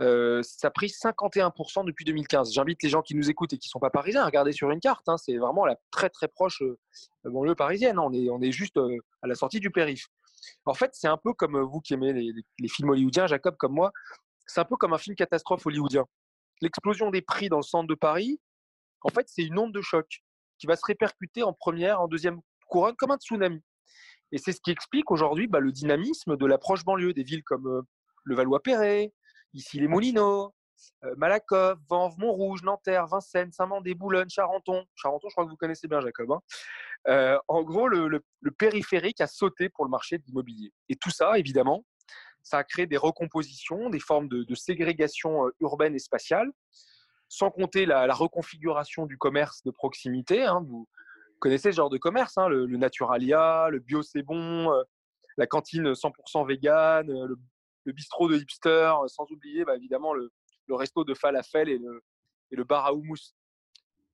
[0.00, 2.54] euh, ça a pris 51% depuis 2015.
[2.54, 4.70] J'invite les gens qui nous écoutent et qui ne sont pas parisiens à regarder sur
[4.70, 5.06] une carte.
[5.10, 5.18] Hein.
[5.18, 6.62] c'est vraiment la très très proche
[7.24, 7.98] banlieue parisienne.
[7.98, 10.08] On, est, on est juste à la sortie du périph'.
[10.64, 13.74] En fait, c'est un peu comme vous qui aimez les, les films hollywoodiens, Jacob, comme
[13.74, 13.92] moi
[14.50, 16.06] c'est un peu comme un film catastrophe hollywoodien.
[16.60, 18.40] L'explosion des prix dans le centre de Paris,
[19.02, 20.06] en fait, c'est une onde de choc
[20.58, 23.62] qui va se répercuter en première, en deuxième couronne, comme un tsunami.
[24.32, 27.66] Et c'est ce qui explique aujourd'hui bah, le dynamisme de l'approche banlieue des villes comme
[27.66, 27.82] euh,
[28.24, 29.12] le Valois-Perret,
[29.54, 30.54] ici les Moulineaux,
[31.04, 34.84] euh, Malakoff, Vanves, Montrouge, Nanterre, Vincennes, Saint-Mandé, Boulogne, Charenton.
[34.94, 36.32] Charenton, je crois que vous connaissez bien, Jacob.
[36.32, 36.40] Hein.
[37.08, 40.72] Euh, en gros, le, le, périphérique a sauté pour le marché de l'immobilier.
[40.88, 41.84] Et tout ça, évidemment,
[42.42, 46.50] ça a créé des recompositions, des formes de, ségrégation urbaine et spatiale,
[47.28, 50.44] sans compter la, reconfiguration du commerce de proximité.
[50.44, 50.64] Hein.
[50.66, 50.88] Vous
[51.38, 54.70] connaissez ce genre de commerce, hein, le, Naturalia, le Bio C'est Bon,
[55.36, 60.30] la cantine 100% vegan, le, bistrot de hipster, sans oublier bah, évidemment le,
[60.70, 62.02] resto de falafel et le,
[62.52, 63.34] et le bar à houmous.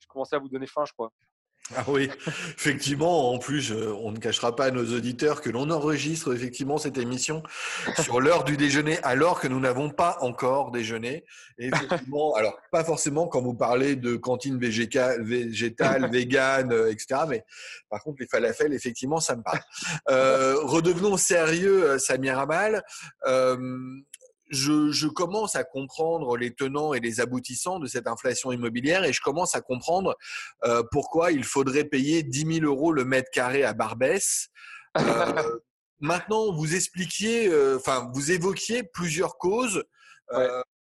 [0.01, 1.13] Je commençais à vous donner faim, je crois.
[1.75, 2.09] Ah oui,
[2.57, 3.33] effectivement.
[3.33, 7.43] En plus, on ne cachera pas à nos auditeurs que l'on enregistre effectivement cette émission
[7.99, 11.25] sur l'heure du déjeuner, alors que nous n'avons pas encore déjeuné.
[11.59, 17.23] effectivement, alors pas forcément quand vous parlez de cantine végétale, végétale végane, euh, etc.
[17.29, 17.45] Mais
[17.91, 19.61] par contre, les falafels, effectivement, ça me parle.
[20.11, 22.83] Euh, redevenons sérieux, euh, Samir Amal.
[23.27, 23.57] Euh,
[24.51, 29.21] je, commence à comprendre les tenants et les aboutissants de cette inflation immobilière et je
[29.21, 30.17] commence à comprendre
[30.65, 34.49] euh, pourquoi il faudrait payer 10 000 euros le mètre carré à Barbès.
[34.99, 35.59] Euh,
[36.01, 39.85] maintenant, vous expliquiez, euh, enfin, vous évoquiez plusieurs causes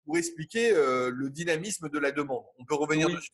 [0.05, 2.43] pour expliquer le dynamisme de la demande.
[2.59, 3.15] On peut revenir oui.
[3.15, 3.31] dessus.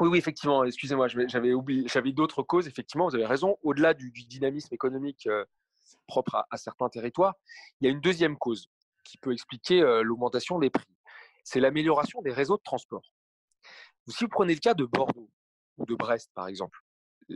[0.00, 0.62] Oui, oui, effectivement.
[0.64, 2.68] Excusez-moi, j'avais oublié, j'avais d'autres causes.
[2.68, 3.56] Effectivement, vous avez raison.
[3.62, 5.28] Au-delà du, dynamisme économique
[6.06, 7.34] propre à, certains territoires,
[7.80, 8.70] il y a une deuxième cause
[9.08, 10.84] qui peut expliquer l'augmentation des prix.
[11.44, 13.10] C'est l'amélioration des réseaux de transport.
[14.08, 15.30] Si vous prenez le cas de Bordeaux
[15.78, 16.78] ou de Brest, par exemple,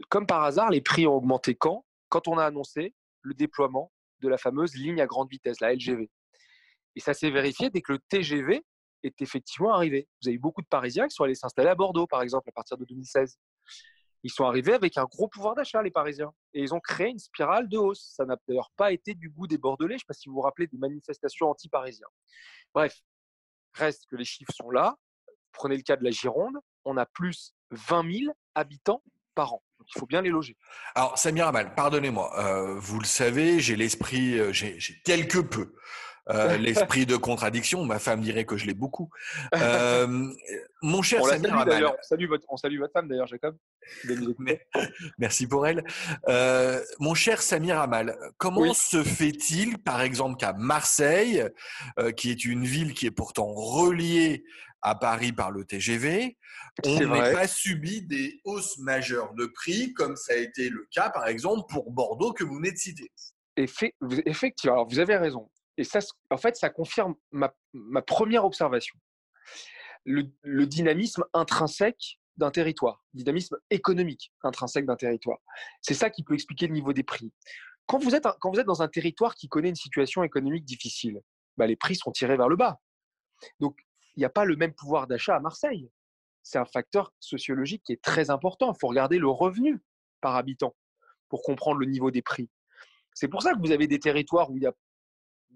[0.08, 1.84] comme par hasard, les prix ont augmenté quand?
[2.08, 6.10] Quand on a annoncé le déploiement de la fameuse ligne à grande vitesse, la LGV.
[6.94, 8.62] Et ça s'est vérifié dès que le TGV
[9.02, 10.08] est effectivement arrivé.
[10.20, 12.52] Vous avez eu beaucoup de Parisiens qui sont allés s'installer à Bordeaux, par exemple, à
[12.52, 13.38] partir de 2016
[14.22, 16.32] ils sont arrivés avec un gros pouvoir d'achat, les Parisiens.
[16.54, 18.12] Et ils ont créé une spirale de hausse.
[18.14, 19.94] Ça n'a d'ailleurs pas été du goût des Bordelais.
[19.94, 22.06] Je ne sais pas si vous vous rappelez des manifestations anti-parisiens.
[22.72, 23.00] Bref,
[23.74, 24.96] reste que les chiffres sont là.
[25.52, 26.56] Prenez le cas de la Gironde.
[26.84, 29.02] On a plus 20 000 habitants
[29.34, 29.62] par an.
[29.86, 30.56] Il faut bien les loger.
[30.94, 32.38] Alors, Samir Amal, pardonnez-moi.
[32.38, 35.74] Euh, vous le savez, j'ai l'esprit, euh, j'ai quelque peu
[36.30, 37.84] euh, l'esprit de contradiction.
[37.84, 39.10] Ma femme dirait que je l'ai beaucoup.
[39.56, 40.32] Euh,
[40.82, 41.84] mon cher Samir Amal.
[41.86, 43.56] On salue, votre, on salue votre femme d'ailleurs, Jacob.
[45.18, 45.84] Merci pour elle.
[46.28, 51.44] Euh, mon cher Samir Amal, comment se fait-il, par exemple, qu'à Marseille,
[52.16, 54.44] qui est une ville qui est pourtant reliée
[54.80, 56.36] à Paris par le TGV,
[56.84, 61.10] on n'ait pas subi des hausses majeures de prix, comme ça a été le cas,
[61.10, 63.10] par exemple, pour Bordeaux que vous venez de citer?
[63.56, 65.50] Effectivement, alors vous avez raison.
[65.76, 67.52] Et ça, en fait, ça confirme ma,
[68.02, 68.98] première observation.
[70.04, 75.38] Le, dynamisme intrinsèque d'un territoire, dynamisme économique intrinsèque d'un territoire.
[75.80, 77.32] C'est ça qui peut expliquer le niveau des prix.
[77.86, 81.20] Quand vous êtes, quand vous êtes dans un territoire qui connaît une situation économique difficile,
[81.56, 82.80] bah, les prix sont tirés vers le bas.
[83.60, 83.78] Donc,
[84.16, 85.90] il n'y a pas le même pouvoir d'achat à Marseille.
[86.42, 88.72] C'est un facteur sociologique qui est très important.
[88.72, 89.82] Il faut regarder le revenu
[90.20, 90.74] par habitant
[91.28, 92.50] pour comprendre le niveau des prix.
[93.14, 94.72] C'est pour ça que vous avez des territoires où il y a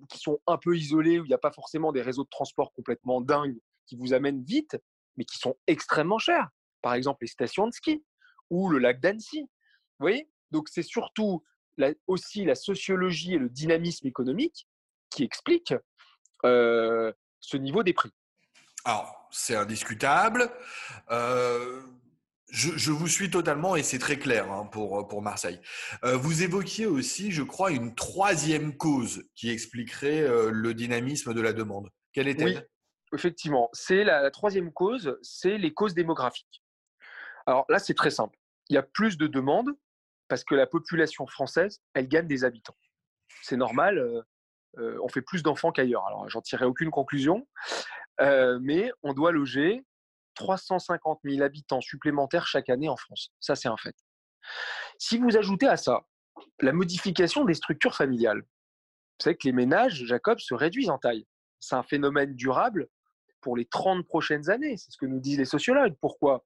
[0.09, 2.73] qui sont un peu isolés, où il n'y a pas forcément des réseaux de transport
[2.73, 4.77] complètement dingues qui vous amènent vite,
[5.17, 6.49] mais qui sont extrêmement chers.
[6.83, 8.05] Par exemple, les stations de ski
[8.51, 9.41] ou le lac d'Annecy.
[9.41, 10.31] Vous voyez?
[10.51, 11.43] Donc, c'est surtout
[12.07, 14.69] aussi la sociologie et le dynamisme économique
[15.11, 15.75] qui expliquent
[16.43, 18.11] ce niveau des prix.
[18.85, 20.51] Alors, c'est indiscutable.
[21.11, 21.83] Euh,
[22.51, 25.61] je, vous suis totalement et c'est très clair hein, pour, pour Marseille.
[26.05, 31.41] Euh, vous évoquiez aussi, je crois, une troisième cause qui expliquerait euh, le dynamisme de
[31.41, 31.91] la demande.
[32.13, 32.57] Quelle est-elle?
[33.13, 33.69] Oui, effectivement.
[33.73, 36.63] C'est la, troisième cause, c'est les causes démographiques.
[37.47, 38.39] Alors là, c'est très simple.
[38.69, 39.71] Il y a plus de demandes
[40.29, 42.77] parce que la population française, elle gagne des habitants.
[43.43, 44.25] C'est normal,
[44.77, 46.05] on fait plus d'enfants qu'ailleurs.
[46.09, 47.47] Alors, j'en tirerai aucune conclusion,
[48.19, 49.85] mais on doit loger
[50.37, 53.33] 350 000 habitants supplémentaires chaque année en France.
[53.41, 53.97] Ça, c'est un fait.
[54.99, 56.07] Si vous ajoutez à ça
[56.61, 61.27] la modification des structures familiales, vous savez que les ménages, Jacob, se réduisent en taille.
[61.59, 62.89] C'est un phénomène durable
[63.41, 64.77] pour les 30 prochaines années.
[64.77, 65.97] C'est ce que nous disent les sociologues.
[66.01, 66.45] Pourquoi?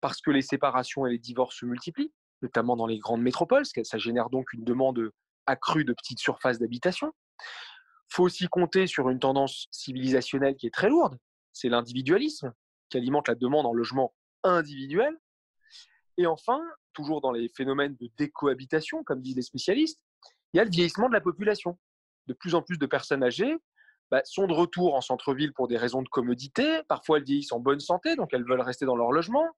[0.00, 3.64] Parce que les séparations et les divorces se multiplient, notamment dans les grandes métropoles.
[3.64, 5.10] Ça génère donc une demande
[5.46, 7.12] accrue de petites surfaces d'habitation.
[7.40, 11.18] Il faut aussi compter sur une tendance civilisationnelle qui est très lourde.
[11.52, 12.52] C'est l'individualisme
[12.94, 15.18] qui alimente la demande en logement individuel.
[16.16, 20.00] Et enfin, toujours dans les phénomènes de décohabitation, comme disent les spécialistes,
[20.52, 21.76] il y a le vieillissement de la population.
[22.28, 23.56] De plus en plus de personnes âgées
[24.12, 26.82] bah, sont de retour en centre-ville pour des raisons de commodité.
[26.88, 29.48] Parfois, elles vieillissent en bonne santé, donc elles veulent rester dans leur logement.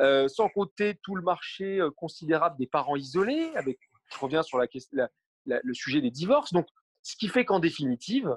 [0.00, 3.78] Euh, sans compter tout le marché euh, considérable des parents isolés, avec,
[4.12, 6.54] je reviens sur le sujet des divorces.
[6.54, 6.66] Donc,
[7.02, 8.34] ce qui fait qu'en définitive,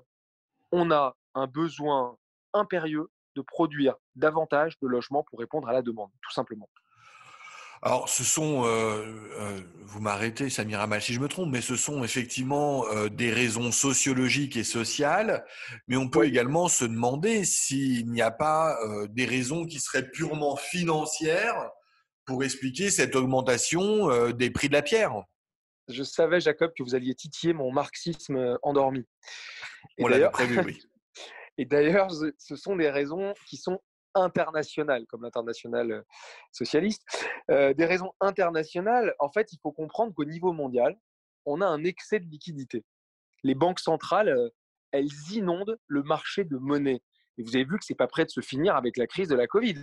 [0.71, 2.17] on a un besoin
[2.53, 6.69] impérieux de produire davantage de logements pour répondre à la demande, tout simplement.
[7.81, 9.05] Alors, ce sont, euh,
[9.39, 13.31] euh, vous m'arrêtez, Samira Mal, si je me trompe, mais ce sont effectivement euh, des
[13.31, 15.45] raisons sociologiques et sociales,
[15.87, 18.77] mais on peut également se demander s'il n'y a pas
[19.09, 21.69] des raisons qui seraient purement financières
[22.25, 25.13] pour expliquer cette augmentation des prix de la pierre.
[25.87, 29.05] Je savais, Jacob, que vous alliez titiller mon marxisme endormi.
[29.99, 30.79] on l'a prévu, oui.
[31.59, 33.81] Et d'ailleurs, ce sont des raisons qui sont
[34.15, 36.01] internationales, comme l'international euh,
[36.53, 37.03] socialiste.
[37.51, 40.97] Euh, des raisons internationales, en fait, il faut comprendre qu'au niveau mondial,
[41.45, 42.85] on a un excès de liquidité.
[43.43, 44.49] Les banques centrales, euh,
[44.91, 47.01] elles inondent le marché de monnaie.
[47.37, 49.27] Et vous avez vu que ce n'est pas prêt de se finir avec la crise
[49.27, 49.75] de la Covid.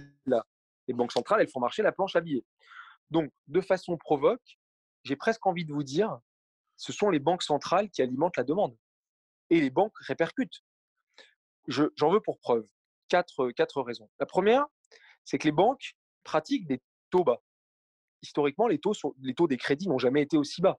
[0.88, 2.46] Les banques centrales, elles font marcher la planche à billets.
[3.10, 4.56] Donc, de façon provoque,
[5.04, 6.20] j'ai presque envie de vous dire,
[6.78, 8.74] ce sont les banques centrales qui alimentent la demande.
[9.50, 10.62] Et les banques répercutent
[11.68, 12.66] j'en veux pour preuve
[13.08, 14.08] quatre, quatre raisons.
[14.20, 14.66] La première,
[15.24, 17.40] c'est que les banques pratiquent des taux bas.
[18.22, 20.78] Historiquement, les taux, les taux des crédits n'ont jamais été aussi bas.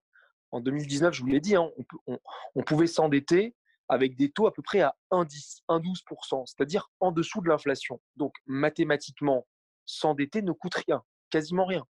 [0.52, 1.69] En 2019, je vous l'ai dit, hein,
[2.08, 2.19] on,
[2.56, 3.56] on, pouvait s'endetter
[3.89, 8.02] avec des taux à peu près à 1,12%, c'est-à-dire en dessous de l'inflation.
[8.15, 9.45] Donc, mathématiquement,
[9.86, 11.86] s'endetter ne coûte rien, quasiment rien.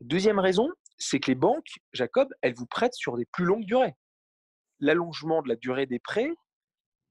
[0.00, 3.94] Deuxième raison, c'est que les banques, Jacob, elles vous prêtent sur des plus longues durées.
[4.80, 6.30] L'allongement de la durée des prêts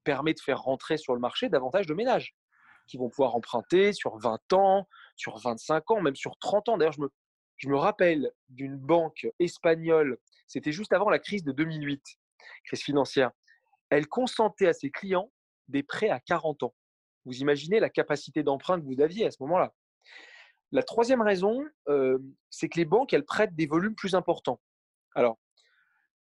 [0.08, 2.34] permet de faire rentrer sur le marché davantage de ménages
[2.86, 6.78] qui vont pouvoir emprunter sur 20 ans, sur 25 ans, même sur 30 ans.
[6.78, 7.10] D'ailleurs, je me,
[7.58, 10.16] je me rappelle d'une banque espagnole,
[10.46, 12.02] c'était juste avant la crise de 2008,
[12.64, 13.32] crise financière.
[13.90, 15.30] Elle consentait à ses clients
[15.68, 16.74] des prêts à 40 ans.
[17.26, 19.74] Vous imaginez la capacité d'emprunt que vous aviez à ce moment-là.
[20.72, 22.16] La troisième raison, euh,
[22.48, 24.58] c'est que les banques, elles prêtent des volumes plus importants.
[25.14, 25.38] Alors,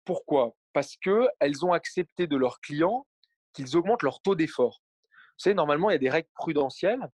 [0.04, 0.56] pourquoi?
[0.72, 3.06] Parce qu'elles ont accepté de leurs clients
[3.52, 4.82] qu'ils augmentent leur taux d'effort.
[5.08, 7.08] Vous savez, normalement, il y a des règles prudentielles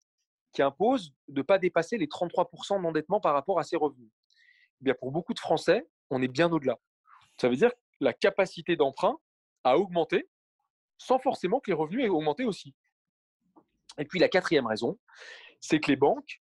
[0.54, 4.10] qui imposent de ne pas dépasser les 33% d'endettement par rapport à ses revenus.
[4.82, 6.78] Eh bien, pour beaucoup de Français, on est bien au-delà.
[7.40, 9.18] Ça veut dire que la capacité d'emprunt
[9.64, 10.30] a augmenté
[10.98, 12.74] sans forcément que les revenus aient augmenté aussi.
[13.98, 14.98] Et puis la quatrième raison,
[15.60, 16.42] c'est que les banques,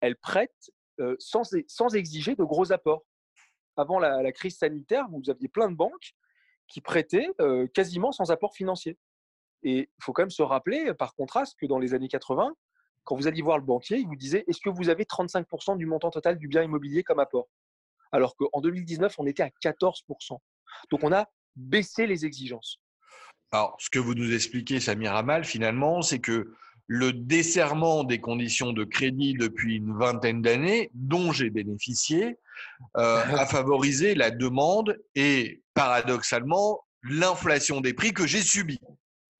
[0.00, 0.70] elles prêtent
[1.00, 3.04] euh, sans, exiger de gros apports.
[3.76, 6.14] Avant la, la, crise sanitaire, vous aviez plein de banques
[6.66, 8.98] qui prêtaient euh, quasiment sans apport financier.
[9.62, 12.54] Et il faut quand même se rappeler, par contraste, que dans les années 80,
[13.04, 15.86] quand vous alliez voir le banquier, il vous disait Est-ce que vous avez 35% du
[15.86, 17.48] montant total du bien immobilier comme apport?
[18.12, 20.38] Alors qu'en 2019, on était à 14%.
[20.90, 22.80] Donc on a baissé les exigences.
[23.50, 26.54] Alors, ce que vous nous expliquez, Samir Amal, finalement, c'est que
[26.86, 32.38] le desserrement des conditions de crédit depuis une vingtaine d'années, dont j'ai bénéficié,
[32.96, 38.80] euh, a favorisé la demande et, paradoxalement, l'inflation des prix que j'ai subie.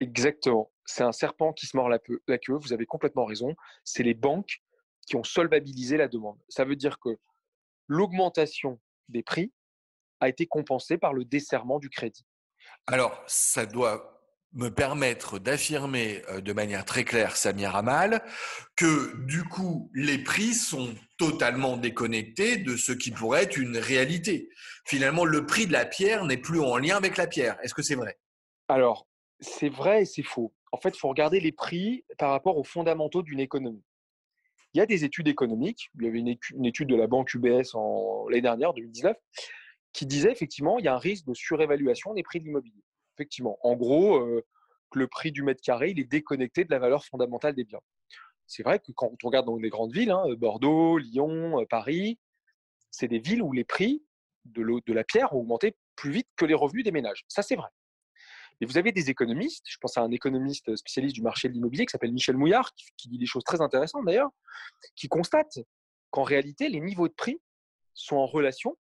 [0.01, 0.71] Exactement.
[0.85, 2.21] C'est un serpent qui se mord la, queue.
[2.49, 3.55] Vous avez complètement raison.
[3.85, 4.63] C'est les banques
[5.07, 6.39] qui ont solvabilisé la demande.
[6.49, 7.19] Ça veut dire que
[7.89, 9.53] l'augmentation des prix
[10.21, 12.27] a été compensée par le desserrement du crédit.
[12.87, 14.19] Alors, ça doit
[14.53, 18.25] me permettre d'affirmer euh, de manière très claire, Samir Amal,
[18.77, 24.49] que du coup, les prix sont totalement déconnectés de ce qui pourrait être une réalité.
[24.87, 27.59] Finalement, le prix de la pierre n'est plus en lien avec la pierre.
[27.63, 28.19] Est-ce que c'est vrai?
[28.69, 29.08] Alors,
[29.41, 30.53] c'est vrai et c'est faux.
[30.73, 33.83] En fait, il faut regarder les prix par rapport aux fondamentaux d'une économie.
[34.75, 35.91] Il y a des études économiques.
[35.99, 37.75] Il y avait une étude de la banque UBS
[38.29, 39.17] l'année dernière, 2019,
[39.93, 42.83] qui disait effectivement il y a un risque de surévaluation des prix de l'immobilier
[43.19, 43.59] effectivement.
[43.63, 44.45] En gros, euh,
[44.95, 47.81] le prix du mètre carré, est déconnecté de la valeur fondamentale des biens.
[48.47, 52.19] C'est vrai que quand on regarde dans les grandes villes, hein, Bordeaux, Lyon, euh, Paris,
[52.91, 54.03] c'est des villes où les prix
[54.47, 57.25] de, de la pierre ont augmenté plus vite que les revenus des ménages.
[57.29, 57.69] Ça, c'est vrai.
[58.61, 61.87] Et vous avez des économistes, je pense à un économiste spécialiste du marché de l'immobilier
[61.87, 64.31] qui s'appelle Michel Mouillard, qui, dit des choses très intéressantes d'ailleurs,
[64.97, 65.59] qui constate
[66.11, 67.41] qu'en réalité, les niveaux de prix
[67.95, 68.77] sont en relation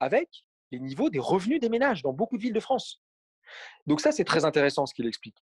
[0.00, 0.28] avec
[0.70, 3.02] les niveaux des revenus des ménages dans beaucoup de villes de France.
[3.86, 5.36] Donc ça, c'est très intéressant ce qu'il explique.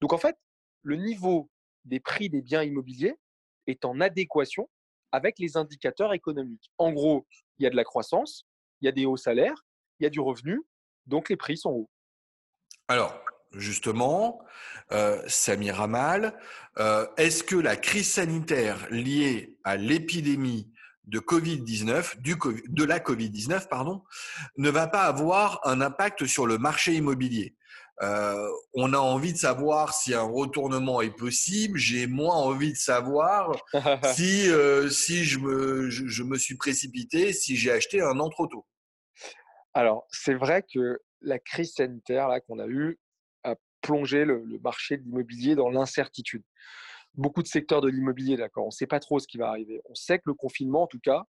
[0.00, 0.36] Donc en fait,
[0.82, 1.50] le niveau
[1.84, 3.14] des prix des biens immobiliers
[3.66, 4.68] est en adéquation
[5.12, 6.70] avec les indicateurs économiques.
[6.78, 7.26] En gros,
[7.58, 8.46] il y a de la croissance,
[8.80, 9.66] il y a des hauts salaires,
[9.98, 10.62] il y a du revenu,
[11.06, 11.90] donc les prix sont hauts.
[12.88, 13.22] Alors,
[13.54, 14.40] justement,
[14.92, 16.38] euh, Samir Amal,
[16.78, 20.72] euh, est-ce que la crise sanitaire liée à l'épidémie
[21.06, 22.20] de Covid-19,
[22.68, 24.02] de la Covid-19, pardon,
[24.56, 27.56] ne va pas avoir un impact sur le marché immobilier?
[28.02, 31.78] Euh, on a envie de savoir si un retournement est possible.
[31.78, 33.52] J'ai moins envie de savoir
[34.14, 38.46] si, euh, si je, me, je, me suis précipité, si j'ai acheté un an trop
[38.46, 38.66] tôt.
[39.74, 42.98] Alors, c'est vrai que la crise sanitaire là qu'on a eue
[43.82, 46.42] a plongé le, marché de l'immobilier dans l'incertitude
[47.14, 48.64] beaucoup de secteurs de l'immobilier, d'accord.
[48.64, 49.80] On ne sait pas trop ce qui va arriver.
[49.88, 51.24] On sait que le confinement, en tout cas,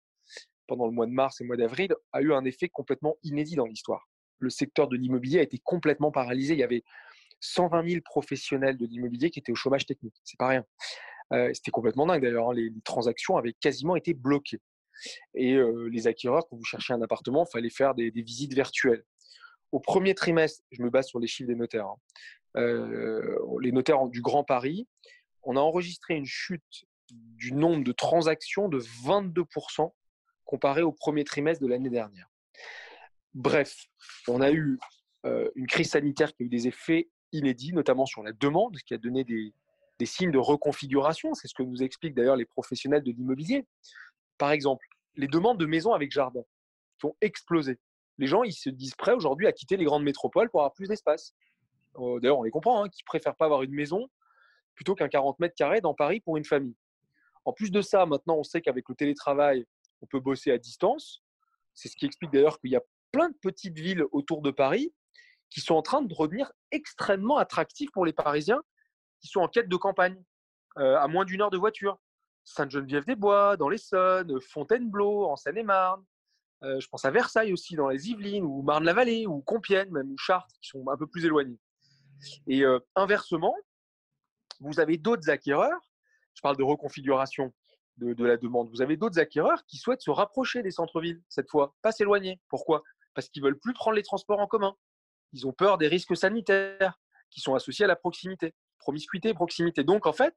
[0.67, 3.55] pendant le mois de mars et le mois d'avril, a eu un effet complètement inédit
[3.55, 4.07] dans l'histoire.
[4.39, 6.53] Le secteur de l'immobilier a été complètement paralysé.
[6.53, 6.83] Il y avait
[7.41, 10.15] 120 000 professionnels de l'immobilier qui étaient au chômage technique.
[10.23, 10.65] C'est pas rien.
[11.33, 12.49] Euh, c'était complètement dingue d'ailleurs.
[12.49, 12.53] Hein.
[12.53, 14.61] Les, transactions avaient quasiment été bloquées.
[15.33, 19.03] Et euh, les acquéreurs, quand vous cherchiez un appartement, il fallait faire des, visites virtuelles.
[19.71, 21.97] Au premier trimestre, je me base sur les chiffres des notaires, hein,
[22.57, 24.87] euh, les notaires du Grand Paris,
[25.43, 29.91] on a enregistré une chute du nombre de transactions de 22%
[30.45, 32.27] comparé au premier trimestre de l'année dernière.
[33.33, 33.85] Bref,
[34.27, 34.79] on a eu
[35.25, 38.93] euh, une crise sanitaire qui a eu des effets inédits, notamment sur la demande, qui
[38.93, 39.53] a donné des,
[40.05, 41.33] signes de reconfiguration.
[41.33, 43.67] C'est ce que nous expliquent d'ailleurs les professionnels de l'immobilier.
[44.37, 46.41] Par exemple, les demandes de maisons avec jardin
[46.99, 47.77] qui ont explosé.
[48.19, 50.87] Les gens, ils se disent prêts aujourd'hui à quitter les grandes métropoles pour avoir plus
[50.87, 51.33] d'espace.
[51.97, 54.09] Euh, d'ailleurs, on les comprend, hein, qui préfèrent pas avoir une maison
[54.75, 56.75] plutôt qu'un 40 mètres carrés dans Paris pour une famille.
[57.45, 59.65] En plus de ça, maintenant, on sait qu'avec le télétravail,
[60.01, 61.23] on peut bosser à distance.
[61.73, 64.93] C'est ce qui explique d'ailleurs qu'il y a plein de petites villes autour de Paris
[65.49, 68.61] qui sont en train de devenir extrêmement attractives pour les Parisiens
[69.21, 70.21] qui sont en quête de campagne,
[70.77, 71.97] euh, à moins d'une heure de voiture.
[72.43, 76.03] Sainte-Geneviève-des-Bois, dans l'Essonne, Fontainebleau, en Seine-et-Marne.
[76.63, 80.17] Euh, je pense à Versailles aussi, dans les Yvelines, ou Marne-la-Vallée, ou Compiègne, même, ou
[80.17, 81.59] Chartres, qui sont un peu plus éloignés.
[82.47, 83.55] Et euh, inversement,
[84.59, 85.79] vous avez d'autres acquéreurs,
[86.33, 87.53] je parle de reconfiguration
[87.97, 91.75] de, la demande, vous avez d'autres acquéreurs qui souhaitent se rapprocher des centres-villes cette fois,
[91.81, 92.39] pas s'éloigner.
[92.47, 92.81] Pourquoi?
[93.13, 94.73] Parce qu'ils veulent plus prendre les transports en commun.
[95.33, 96.97] Ils ont peur des risques sanitaires
[97.29, 99.83] qui sont associés à la proximité, promiscuité, proximité.
[99.83, 100.33] Donc en fait,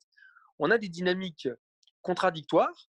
[0.58, 1.48] on a des dynamiques
[2.02, 2.90] contradictoires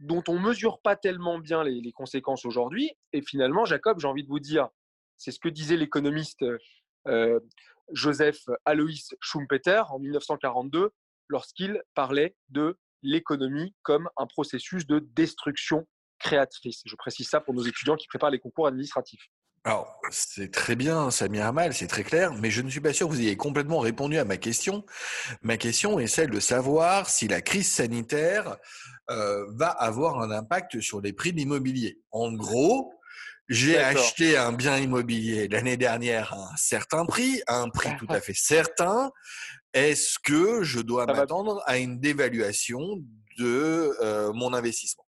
[0.00, 2.90] dont on ne mesure pas tellement bien les, conséquences aujourd'hui.
[3.12, 4.68] Et finalement, Jacob, j'ai envie de vous dire,
[5.16, 6.44] c'est ce que disait l'économiste
[7.06, 7.40] euh,
[7.92, 10.90] Joseph Alois Schumpeter en 1942
[11.28, 15.86] lorsqu'il parlait de l'économie comme un processus de destruction
[16.18, 16.82] créatrice.
[16.84, 19.28] Je précise ça pour nos étudiants qui préparent les concours administratifs.
[19.66, 23.08] Alors, c'est très bien, Samir Amal, c'est très clair, mais je ne suis pas sûr
[23.08, 24.86] que vous ayez complètement répondu à ma question.
[25.42, 28.58] Ma question est celle de savoir si la crise sanitaire
[29.10, 32.00] euh, va avoir un impact sur les prix de l'immobilier.
[32.12, 32.94] En gros,
[33.48, 38.06] j'ai acheté un bien immobilier l'année dernière à un certain prix, à un prix tout
[38.08, 39.10] à fait certain.
[39.74, 43.02] Est-ce que je dois m'attendre à une dévaluation
[43.36, 45.06] de euh, mon investissement?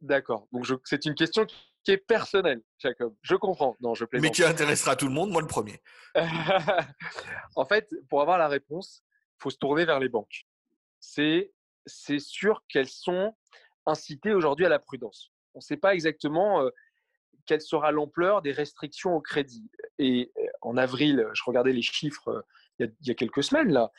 [0.00, 0.48] D'accord.
[0.50, 1.46] Donc c'est une question
[1.84, 3.14] qui est personnelle, Jacob.
[3.22, 3.76] Je comprends.
[3.80, 4.22] Non, je plaisante.
[4.22, 5.80] Mais qui intéressera tout le monde, moi le premier.
[7.56, 9.02] en fait, pour avoir la réponse,
[9.38, 10.46] il faut se tourner vers les banques.
[11.00, 11.52] C'est
[11.86, 13.34] c'est sûr qu'elles sont
[13.86, 15.32] incitées aujourd'hui à la prudence.
[15.54, 16.70] On ne sait pas exactement euh,
[17.46, 19.70] quelle sera l'ampleur des restrictions au crédit.
[19.98, 22.42] Et euh, en avril, je regardais les chiffres euh,
[22.78, 23.90] il y a, quelques semaines, là,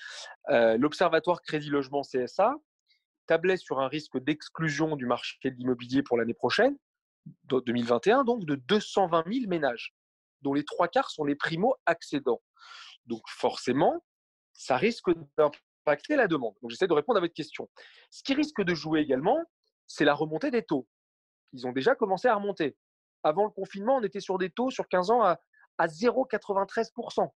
[0.50, 2.56] euh, l'Observatoire Crédit Logement CSA
[3.28, 6.78] tablait sur un risque d'exclusion du marché de l'immobilier pour l'année prochaine,
[7.46, 9.94] 2021, donc de 220 000 ménages.
[10.42, 12.42] dont les trois quarts sont les primo-accédants.
[13.06, 14.04] Donc forcément,
[14.54, 16.56] ça risque d'impacter la demande.
[16.62, 17.70] Donc j'essaie de répondre à votre question.
[18.10, 19.38] Ce qui risque de jouer également,
[19.88, 20.88] c'est la remontée des taux.
[21.52, 22.78] Ils ont déjà commencé à remonter.
[23.24, 25.40] Avant le confinement, on était sur des taux sur 15 ans à,
[25.78, 27.30] à 0,93%.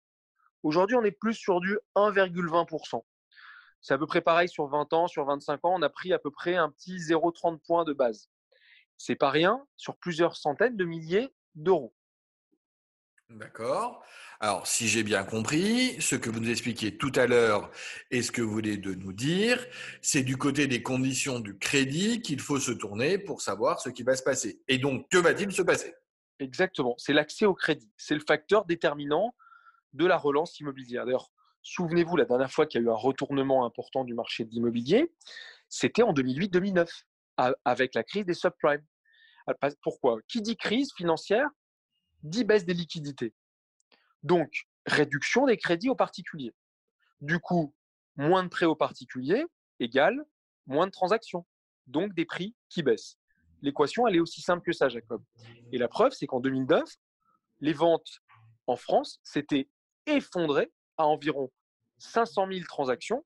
[0.63, 3.03] Aujourd'hui, on est plus sur du 1,20%.
[3.81, 6.19] C'est à peu près pareil sur 20 ans, sur 25 ans, on a pris à
[6.19, 8.29] peu près un petit 0,30 points de base.
[9.03, 11.95] C'est pas rien sur plusieurs centaines de milliers d'euros.
[13.31, 14.05] D'accord.
[14.41, 17.71] Alors, si j'ai bien compris, ce que vous nous expliquiez tout à l'heure
[18.11, 19.67] et ce que vous venez de nous dire,
[20.03, 24.03] c'est du côté des conditions du crédit qu'il faut se tourner pour savoir ce qui
[24.03, 24.61] va se passer.
[24.69, 25.95] Et donc, que va-t-il se passer?
[26.39, 26.95] Exactement.
[26.99, 27.91] C'est l'accès au crédit.
[27.97, 29.35] C'est le facteur déterminant
[29.95, 31.07] de la relance immobilière.
[31.07, 31.33] D'ailleurs,
[31.63, 35.11] souvenez-vous, la dernière fois qu'il y a eu un retournement important du marché de l'immobilier,
[35.71, 37.05] c'était en 2008-2009,
[37.65, 38.85] avec la crise des subprimes.
[39.83, 40.19] Pourquoi?
[40.29, 41.49] Qui dit crise financière
[42.23, 43.35] dit baisse des liquidités.
[44.23, 46.55] Donc, réduction des crédits aux particuliers.
[47.21, 47.75] Du coup,
[48.17, 49.45] moins de prêts aux particuliers
[49.79, 50.25] égale
[50.67, 51.47] moins de transactions,
[51.87, 53.17] donc des prix qui baissent.
[53.63, 55.23] L'équation, elle est aussi simple que ça, Jacob.
[55.73, 56.85] Et la preuve, c'est qu'en 2009,
[57.61, 58.21] les ventes
[58.67, 59.69] en France s'étaient
[60.07, 61.51] effondrées à environ
[61.99, 63.25] 500 000 transactions,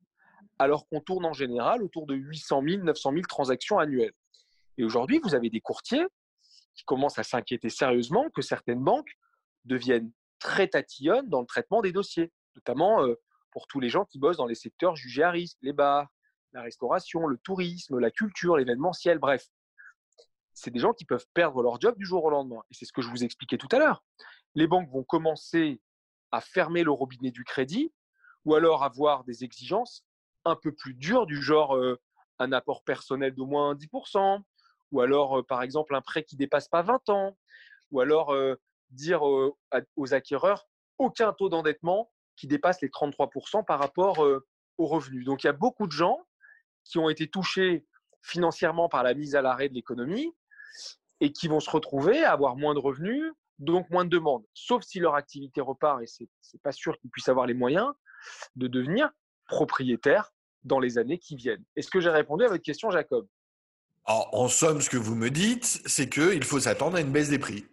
[0.59, 4.15] alors qu'on tourne en général autour de 800 000, 900 000 transactions annuelles.
[4.79, 6.07] Et aujourd'hui, vous avez des courtiers
[6.75, 9.13] qui commencent à s'inquiéter sérieusement que certaines banques
[9.65, 13.15] deviennent très tatillonnes dans le traitement des dossiers, notamment euh,
[13.51, 16.09] pour tous les gens qui bossent dans les secteurs jugés à risque, les bars,
[16.53, 19.47] la restauration, le tourisme, la culture, l'événementiel, bref.
[20.53, 22.63] C'est des gens qui peuvent perdre leur job du jour au lendemain.
[22.71, 24.05] Et c'est ce que je vous expliquais tout à l'heure.
[24.55, 25.81] Les banques vont commencer
[26.31, 27.93] à fermer le robinet du crédit
[28.45, 30.05] ou alors avoir des exigences
[30.45, 31.79] un peu plus dures du genre
[32.39, 34.41] un apport personnel d'au moins 10%,
[34.93, 37.37] ou alors par exemple un prêt qui dépasse pas 20 ans,
[37.91, 38.35] ou alors
[38.91, 40.69] dire aux acquéreurs
[40.99, 44.27] aucun taux d'endettement qui dépasse les 33% par rapport
[44.79, 45.25] aux revenus.
[45.25, 46.27] Donc il y a beaucoup de gens
[46.85, 47.87] qui ont été touchés
[48.23, 50.35] financièrement par la mise à l'arrêt de l'économie
[51.21, 54.83] et qui vont se retrouver à avoir moins de revenus, donc moins de demandes, sauf
[54.83, 57.93] si leur activité repart et c'est n'est pas sûr qu'ils puissent avoir les moyens
[58.57, 59.11] de devenir
[59.47, 60.34] propriétaires
[60.65, 61.65] dans les années qui viennent.
[61.77, 63.27] Est-ce que j'ai répondu à votre question, Jacob?
[64.07, 67.39] En somme, ce que vous me dites, c'est qu'il faut s'attendre à une baisse des
[67.39, 67.65] prix.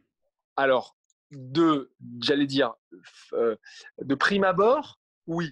[0.56, 0.96] Alors,
[1.32, 2.74] de, j'allais dire,
[3.34, 3.56] euh,
[4.02, 5.52] de prime abord, oui.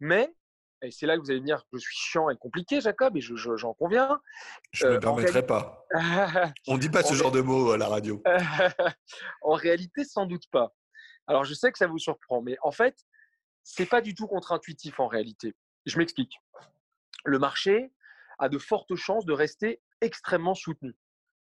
[0.00, 0.34] Mais,
[0.82, 3.16] et c'est là que vous allez me dire que je suis chiant et compliqué, Jacob,
[3.16, 4.20] et j'en conviens.
[4.72, 5.86] Je ne me euh, permettrai pas.
[6.66, 8.22] On ne dit pas ce genre de mots à la radio.
[9.42, 10.74] en réalité, sans doute pas.
[11.26, 12.96] Alors, je sais que ça vous surprend, mais en fait,
[13.62, 15.54] c'est pas du tout contre-intuitif en réalité.
[15.86, 16.36] Je m'explique.
[17.24, 17.92] Le marché
[18.38, 20.94] a de fortes chances de rester extrêmement soutenu.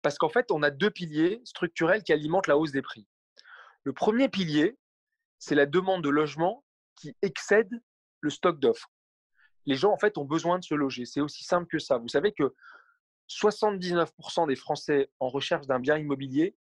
[0.02, 3.06] Parce qu'en fait, on a deux piliers structurels qui alimentent la hausse des prix.
[3.84, 4.78] Le premier pilier,
[5.38, 6.64] c'est la demande de logement
[6.96, 7.70] qui excède
[8.20, 8.90] le stock d'offres.
[9.66, 11.04] Les gens, en fait, ont besoin de se loger.
[11.04, 11.98] C'est aussi simple que ça.
[11.98, 12.54] Vous savez que
[13.28, 16.56] 79% des Français en recherche d'un bien immobilier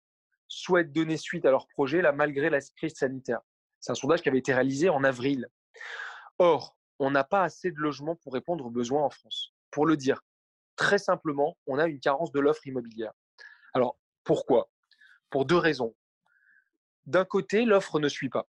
[0.48, 3.40] souhaitent donner suite à leur projet là, malgré la crise sanitaire.
[3.80, 5.48] C'est un sondage qui avait été réalisé en avril.
[6.38, 9.54] Or, on n'a pas assez de logements pour répondre aux besoins en France.
[9.70, 10.22] Pour le dire,
[10.76, 13.12] très simplement, on a une carence de l'offre immobilière.
[13.74, 14.70] Alors, pourquoi?
[15.30, 15.94] Pour deux raisons.
[17.06, 18.48] D'un côté, l'offre ne suit pas,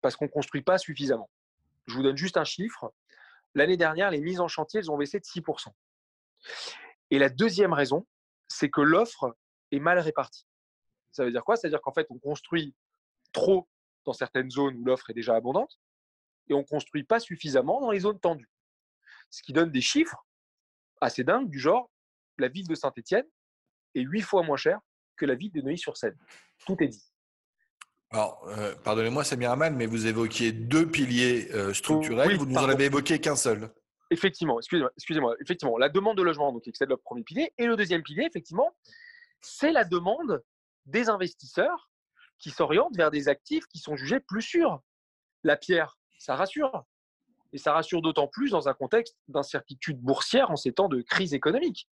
[0.00, 1.30] parce qu'on ne construit pas suffisamment.
[1.86, 2.92] Je vous donne juste un chiffre.
[3.54, 5.68] L'année dernière, les mises en chantier, elles ont baissé de 6%.
[7.10, 8.06] Et la deuxième raison,
[8.48, 9.36] c'est que l'offre
[9.70, 10.46] est mal répartie.
[11.12, 11.56] Ça veut dire quoi?
[11.56, 12.74] Ça veut dire qu'en fait, on construit
[13.32, 13.68] trop
[14.04, 15.78] dans certaines zones où l'offre est déjà abondante
[16.48, 18.50] et on ne construit pas suffisamment dans les zones tendues.
[19.30, 20.26] Ce qui donne des chiffres
[21.00, 21.90] assez dingue, du genre,
[22.38, 23.26] la ville de Saint-Étienne
[23.94, 24.80] est huit fois moins chère
[25.16, 26.16] que la ville de Neuilly-sur-Seine.
[26.66, 27.12] Tout est dit.
[28.10, 32.58] Alors, euh, pardonnez-moi, Samir Aman, mais vous évoquiez deux piliers euh, structurels, vous ne nous
[32.58, 33.72] en avez évoqué qu'un seul.
[34.10, 37.74] Effectivement, excusez-moi, excusez-moi, effectivement, la demande de logement donc excède le premier pilier, et le
[37.76, 38.76] deuxième pilier, effectivement,
[39.40, 40.42] c'est la demande
[40.84, 41.90] des investisseurs
[42.38, 44.80] qui s'orientent vers des actifs qui sont jugés plus sûrs.
[45.42, 46.84] La pierre, ça rassure.
[47.52, 51.34] Et ça rassure d'autant plus dans un contexte d'incertitude boursière en ces temps de crise
[51.34, 51.88] économique.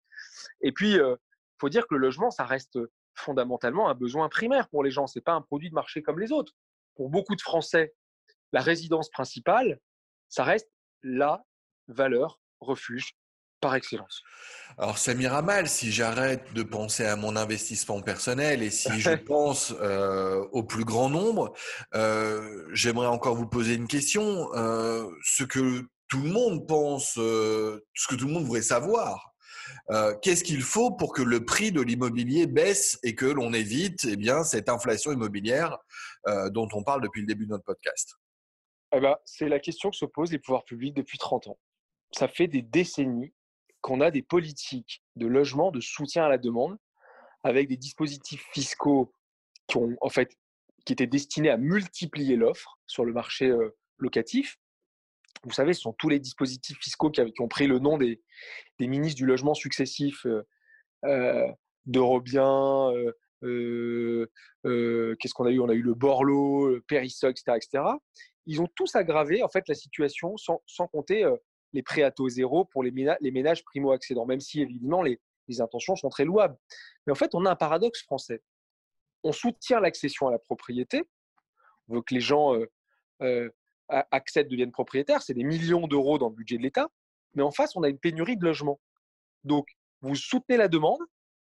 [0.61, 1.15] Et puis, euh,
[1.59, 2.77] faut dire que le logement, ça reste
[3.15, 5.07] fondamentalement un besoin primaire pour les gens.
[5.07, 6.53] Ce n'est pas un produit de marché comme les autres.
[6.97, 7.95] Pour beaucoup de Français,
[8.53, 9.79] la résidence principale,
[10.29, 10.69] ça reste
[11.05, 11.45] la
[11.87, 13.15] valeur refuge
[13.65, 14.23] par excellence.
[14.77, 19.11] Alors ça m'ira mal si j'arrête de penser à mon investissement personnel et si je
[19.33, 21.55] pense euh, au plus grand nombre.
[21.95, 24.53] Euh, j'aimerais encore vous poser une question.
[24.55, 29.35] Euh, ce que tout le monde pense, ce que tout le monde voudrait savoir,
[29.91, 34.05] Euh, qu'est-ce qu'il faut pour que le prix de l'immobilier baisse et que l'on évite
[34.05, 35.79] eh bien, cette inflation immobilière
[36.27, 38.17] euh, dont on parle depuis le début de notre podcast?
[38.93, 41.59] Eh ben, C'est la question que se posent les pouvoirs publics depuis 30 ans.
[42.13, 43.34] Ça fait des décennies
[43.85, 46.79] qu'on a des politiques de logement, de soutien à la demande,
[47.43, 49.13] avec des dispositifs fiscaux
[49.67, 50.33] qui, ont, en fait,
[50.87, 54.59] qui étaient destinés à multiplier l'offre sur le marché euh, locatif
[55.43, 58.23] vous savez, ce sont tous les dispositifs fiscaux qui, ont pris le nom des,
[58.81, 60.43] ministres du logement successifs, euh,
[61.05, 61.47] euh
[61.85, 62.91] d'Eurobien,
[63.43, 64.27] euh,
[64.65, 65.61] qu'est-ce qu'on a eu?
[65.61, 67.85] On a eu le Borloo, le Périssoc, etc., etc.
[68.47, 71.31] Ils ont tous aggravé en fait la situation sans, compter
[71.75, 75.21] les prêts à taux zéro pour les ménages, les ménages primo-accédants, même si évidemment les,
[75.49, 76.57] les intentions sont très louables.
[77.07, 78.43] Mais en fait, on a un paradoxe français.
[79.23, 81.03] On soutient l'accession à la propriété,
[81.89, 82.55] on veut que les gens
[83.89, 86.89] accèdent, deviennent propriétaires, c'est des millions d'euros dans le budget de l'État,
[87.35, 88.81] mais en face, on a une pénurie de logements.
[89.43, 89.69] Donc,
[90.01, 91.01] vous soutenez la demande,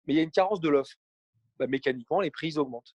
[0.05, 0.95] mais il y a une carence de l'offre.
[1.57, 2.95] Bah, mécaniquement, les prix augmentent.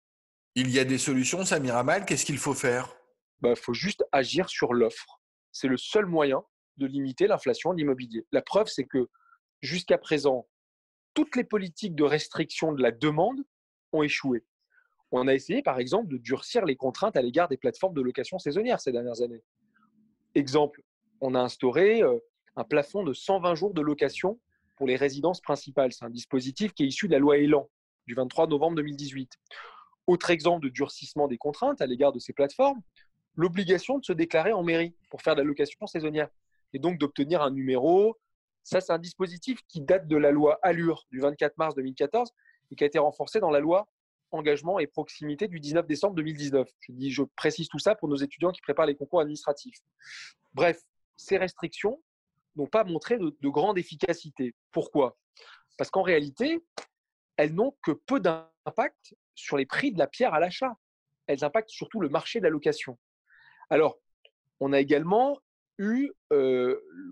[0.55, 2.95] Il y a des solutions, Samir Amal, qu'est-ce qu'il faut faire?
[3.39, 5.21] Il bah, faut juste agir sur l'offre.
[5.53, 6.43] C'est le seul moyen
[6.81, 8.27] de limiter l'inflation de l'immobilier.
[8.33, 9.09] La preuve, c'est que
[9.61, 10.49] jusqu'à présent,
[11.15, 13.41] toutes les politiques de restriction de la demande
[13.93, 14.45] ont échoué.
[15.13, 18.39] On a essayé, par exemple, de durcir les contraintes à l'égard des plateformes de location
[18.39, 19.43] saisonnière ces dernières années.
[20.35, 20.83] Exemple,
[21.21, 22.19] on a instauré euh,
[22.57, 24.41] un plafond de 120 jours de location
[24.77, 25.93] pour les résidences principales.
[25.93, 27.69] C'est un dispositif qui est issu de la loi Elan
[28.07, 29.33] du 23 novembre 2018.
[30.07, 32.81] Autre exemple de durcissement des contraintes à l'égard de ces plateformes,
[33.35, 36.29] l'obligation de se déclarer en mairie pour faire de la location saisonnière
[36.73, 38.19] et donc d'obtenir un numéro.
[38.63, 42.31] Ça, c'est un dispositif qui date de la loi Allure du 24 mars 2014
[42.71, 43.89] et qui a été renforcé dans la loi
[44.33, 46.69] engagement et proximité du 19 décembre 2019.
[46.81, 49.79] Je, dis, je précise tout ça pour nos étudiants qui préparent les concours administratifs.
[50.55, 50.81] Bref,
[51.17, 52.03] ces restrictions
[52.57, 54.55] n'ont pas montré de, grande efficacité.
[54.73, 55.17] Pourquoi?
[55.77, 56.65] Parce qu'en réalité,
[57.37, 60.77] elles n'ont que peu d'impact sur les prix de la pierre à l'achat.
[61.27, 62.99] Elles impactent surtout le marché de la location.
[63.71, 63.99] Alors,
[64.59, 65.39] on a également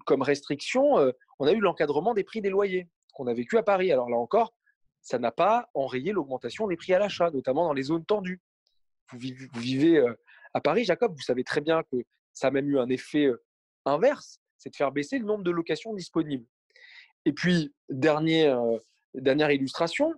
[0.07, 3.91] comme restriction, on a eu l'encadrement des prix des loyers qu'on a vécu à Paris.
[3.93, 4.55] Alors là encore,
[5.01, 8.41] ça n'a pas enrayé l'augmentation des prix à l'achat, notamment dans les zones tendues.
[9.13, 9.19] Vous
[9.61, 10.05] vivez,
[10.55, 11.97] à Paris, Jacob, vous savez très bien que
[12.33, 13.29] ça a même eu un effet
[13.85, 16.47] inverse, c'est de faire baisser le nombre de locations disponibles.
[17.25, 18.61] Et puis, dernière
[19.15, 20.15] illustration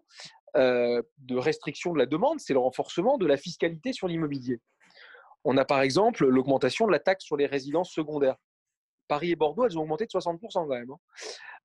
[0.55, 4.61] de restriction de la demande, c'est le renforcement de la fiscalité sur l'immobilier.
[5.45, 8.36] On a par exemple l'augmentation de la taxe sur les résidences secondaires.
[9.09, 10.91] Paris et Bordeaux, elles ont augmenté de 60% quand même.
[10.91, 10.99] Hein.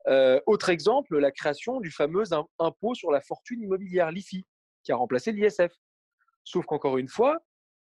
[0.08, 2.24] Euh, autre exemple, la création du fameux
[2.60, 4.46] impôt sur la fortune immobilière, l'IFI,
[4.84, 5.72] qui a remplacé l'ISF.
[6.44, 7.40] Sauf qu'encore une fois,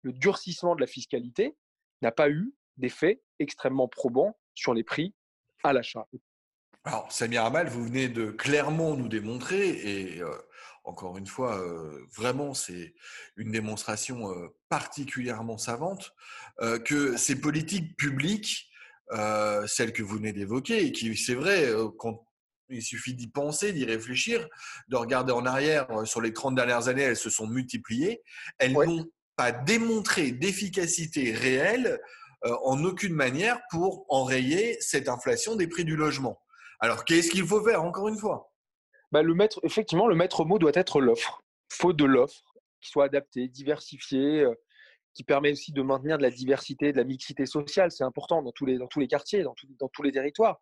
[0.03, 1.57] le durcissement de la fiscalité
[2.03, 5.15] n'a pas eu d'effet extrêmement probant sur les prix
[5.65, 6.07] à l'achat.
[6.85, 10.31] Alors, Samir Amal, vous venez de clairement nous démontrer, et euh,
[10.85, 12.95] encore une fois, euh, vraiment, c'est
[13.37, 14.31] une démonstration
[14.69, 16.13] particulièrement savante,
[16.85, 18.71] que ces politiques publiques
[19.13, 22.27] euh, celle que vous venez d'évoquer, et qui, c'est vrai, euh, quand
[22.71, 24.49] il suffit d'y penser, d'y réfléchir,
[24.89, 28.23] de regarder en arrière, euh, sur les 30 dernières années, elles se sont multipliées.
[28.59, 29.05] Elles n'ont
[29.37, 32.01] pas démontré d'efficacité réelle
[32.63, 36.41] en aucune manière pour enrayer cette inflation des prix du logement.
[36.79, 38.53] Alors, qu'est-ce qu'il faut faire, encore une fois?
[39.23, 41.43] Bah, Effectivement, le maître mot doit être l'offre.
[41.71, 44.47] Faut de l'offre qui soit adaptée, diversifiée,
[45.15, 47.91] qui permet aussi de maintenir de la diversité, de la mixité sociale.
[47.91, 50.61] C'est important dans tous les, quartiers, dans, tous les territoires.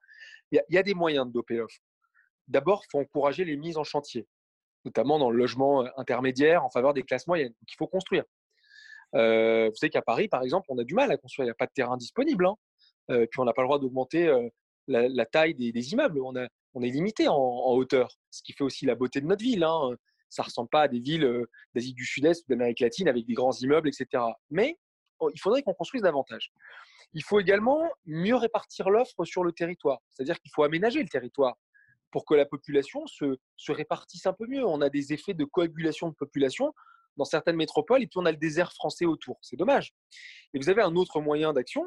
[0.53, 1.79] Il y, a, des moyens de doper l'offre.
[2.49, 4.29] D'abord, il faut encourager les mises en chantier,
[4.85, 7.55] notamment dans le logement euh, intermédiaire en faveur des classes moyennes.
[7.67, 8.25] qu'il faut construire.
[9.15, 11.45] Euh, vous savez qu'à Paris, par exemple, on a du mal à construire.
[11.45, 12.47] Il n'y a pas de terrain disponible.
[12.47, 12.57] Hein.
[13.11, 14.31] Euh, puis on n'a pas le droit d'augmenter
[14.87, 16.21] la, taille des, immeubles.
[16.75, 19.65] On est limité en, hauteur, ce qui fait aussi la beauté de notre ville.
[19.65, 19.97] Hein
[20.33, 23.35] ça ressemble pas à des villes euh, d'Asie du Sud-Est ou d'Amérique latine avec des
[23.35, 24.25] grands immeubles, etc.
[24.51, 24.79] Mais
[25.19, 26.53] oh, il faudrait qu'on construise davantage.
[27.13, 31.57] Il faut également mieux répartir l'offre sur le territoire, c'est-à-dire qu'il faut aménager le territoire
[32.11, 34.65] pour que la population se, se, répartisse un peu mieux.
[34.67, 36.73] On a des effets de coagulation de population
[37.19, 39.39] dans certaines métropoles et puis on a le désert français autour.
[39.43, 39.95] C'est dommage.
[40.55, 41.87] Et vous avez un autre moyen d'action,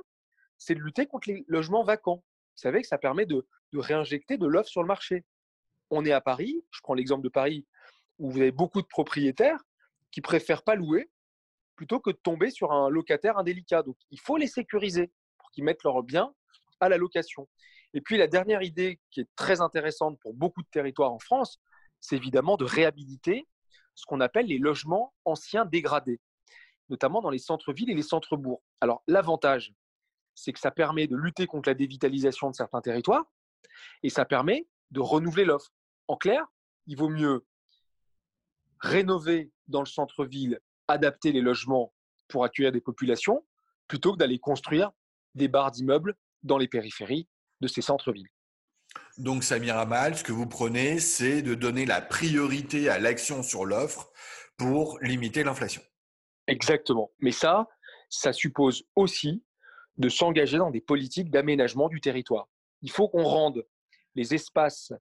[0.60, 2.18] c'est de lutter contre les logements vacants.
[2.18, 5.26] Vous savez que ça permet de, de réinjecter de l'offre sur le marché.
[5.90, 7.66] On est à Paris, je prends l'exemple de Paris,
[8.18, 9.60] où vous avez beaucoup de propriétaires
[10.12, 11.10] qui préfèrent pas louer
[11.76, 13.84] plutôt que de tomber sur un locataire indélicat.
[13.84, 16.34] Donc, il faut les sécuriser pour qu'ils mettent leurs biens
[16.80, 17.50] à la location.
[17.94, 21.60] Et puis, la dernière idée qui est très intéressante pour beaucoup de territoires en France,
[22.00, 23.46] c'est évidemment de réhabiliter
[23.94, 26.20] ce qu'on appelle les logements anciens dégradés,
[26.90, 28.64] notamment dans les centres-villes et les centres-bourgs.
[28.80, 29.74] Alors, l'avantage,
[30.34, 33.26] c'est que ça permet de lutter contre la dévitalisation de certains territoires
[34.04, 35.72] et ça permet de renouveler l'offre.
[36.08, 36.46] En clair,
[36.88, 37.46] il vaut mieux
[38.80, 41.94] rénover dans le centre-ville, adapter les logements
[42.28, 43.46] pour accueillir des populations,
[43.88, 44.92] plutôt que d'aller construire
[45.34, 47.28] des barres d'immeubles dans les périphéries
[47.62, 48.30] de ces centres-villes.
[49.18, 53.66] Donc, Samir Amal, ce que vous prenez, c'est de donner la priorité à l'action sur
[53.66, 54.12] l'offre
[54.58, 55.82] pour limiter l'inflation.
[56.48, 57.12] Exactement.
[57.20, 57.68] Mais ça,
[58.10, 59.44] ça suppose aussi
[59.98, 62.48] de s'engager dans des politiques d'aménagement du territoire.
[62.86, 63.66] Il faut qu'on rende
[64.14, 64.94] les espaces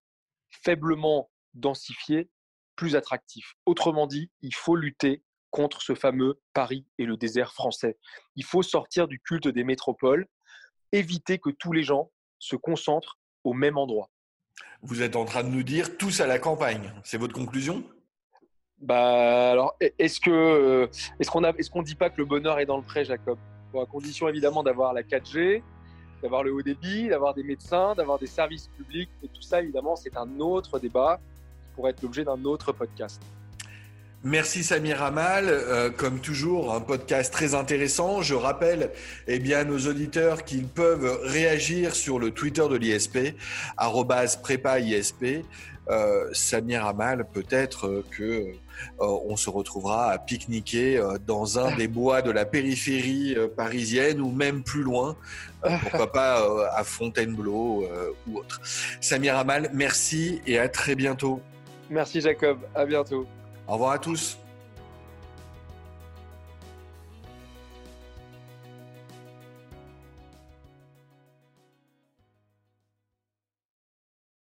[0.49, 2.31] faiblement densifiés
[2.77, 3.57] plus attractifs.
[3.67, 7.99] Autrement dit, il faut lutter contre ce fameux Paris et le désert français.
[8.37, 10.27] Il faut sortir du culte des métropoles,
[10.93, 14.09] éviter que tous les gens se concentrent au même endroit.
[14.81, 16.91] Vous êtes en train de nous dire tous à la campagne.
[17.05, 17.85] C'est votre conclusion?
[18.79, 20.87] Bah alors, est-ce que euh,
[21.21, 23.39] est-ce qu'on est-ce qu'on dit pas que le bonheur est dans le pré, Jacob?
[23.75, 25.63] À condition évidemment d'avoir la 4G,
[26.23, 29.11] d'avoir le haut débit, d'avoir des médecins, d'avoir des services publics.
[29.23, 33.23] Et tout ça, évidemment, c'est un autre débat qui pourrait être l'objet d'un autre podcast.
[34.27, 38.23] Merci Samir Amal, euh, comme toujours un podcast très intéressant.
[38.23, 38.91] Je rappelle
[39.27, 43.35] eh bien à nos auditeurs qu'ils peuvent réagir sur le Twitter de l'ISP
[44.43, 45.45] @prépa_isp.
[45.91, 48.53] Euh, Samir Amal, peut-être que euh,
[48.99, 54.31] on se retrouvera à pique-niquer euh, dans un des bois de la périphérie parisienne ou
[54.31, 55.17] même plus loin,
[55.83, 57.87] pourquoi pas à Fontainebleau
[58.27, 58.61] ou autre.
[59.03, 61.43] Samir Amal, merci et à très bientôt.
[61.91, 63.27] Merci Jacob, à bientôt.
[63.67, 64.37] Au revoir à tous.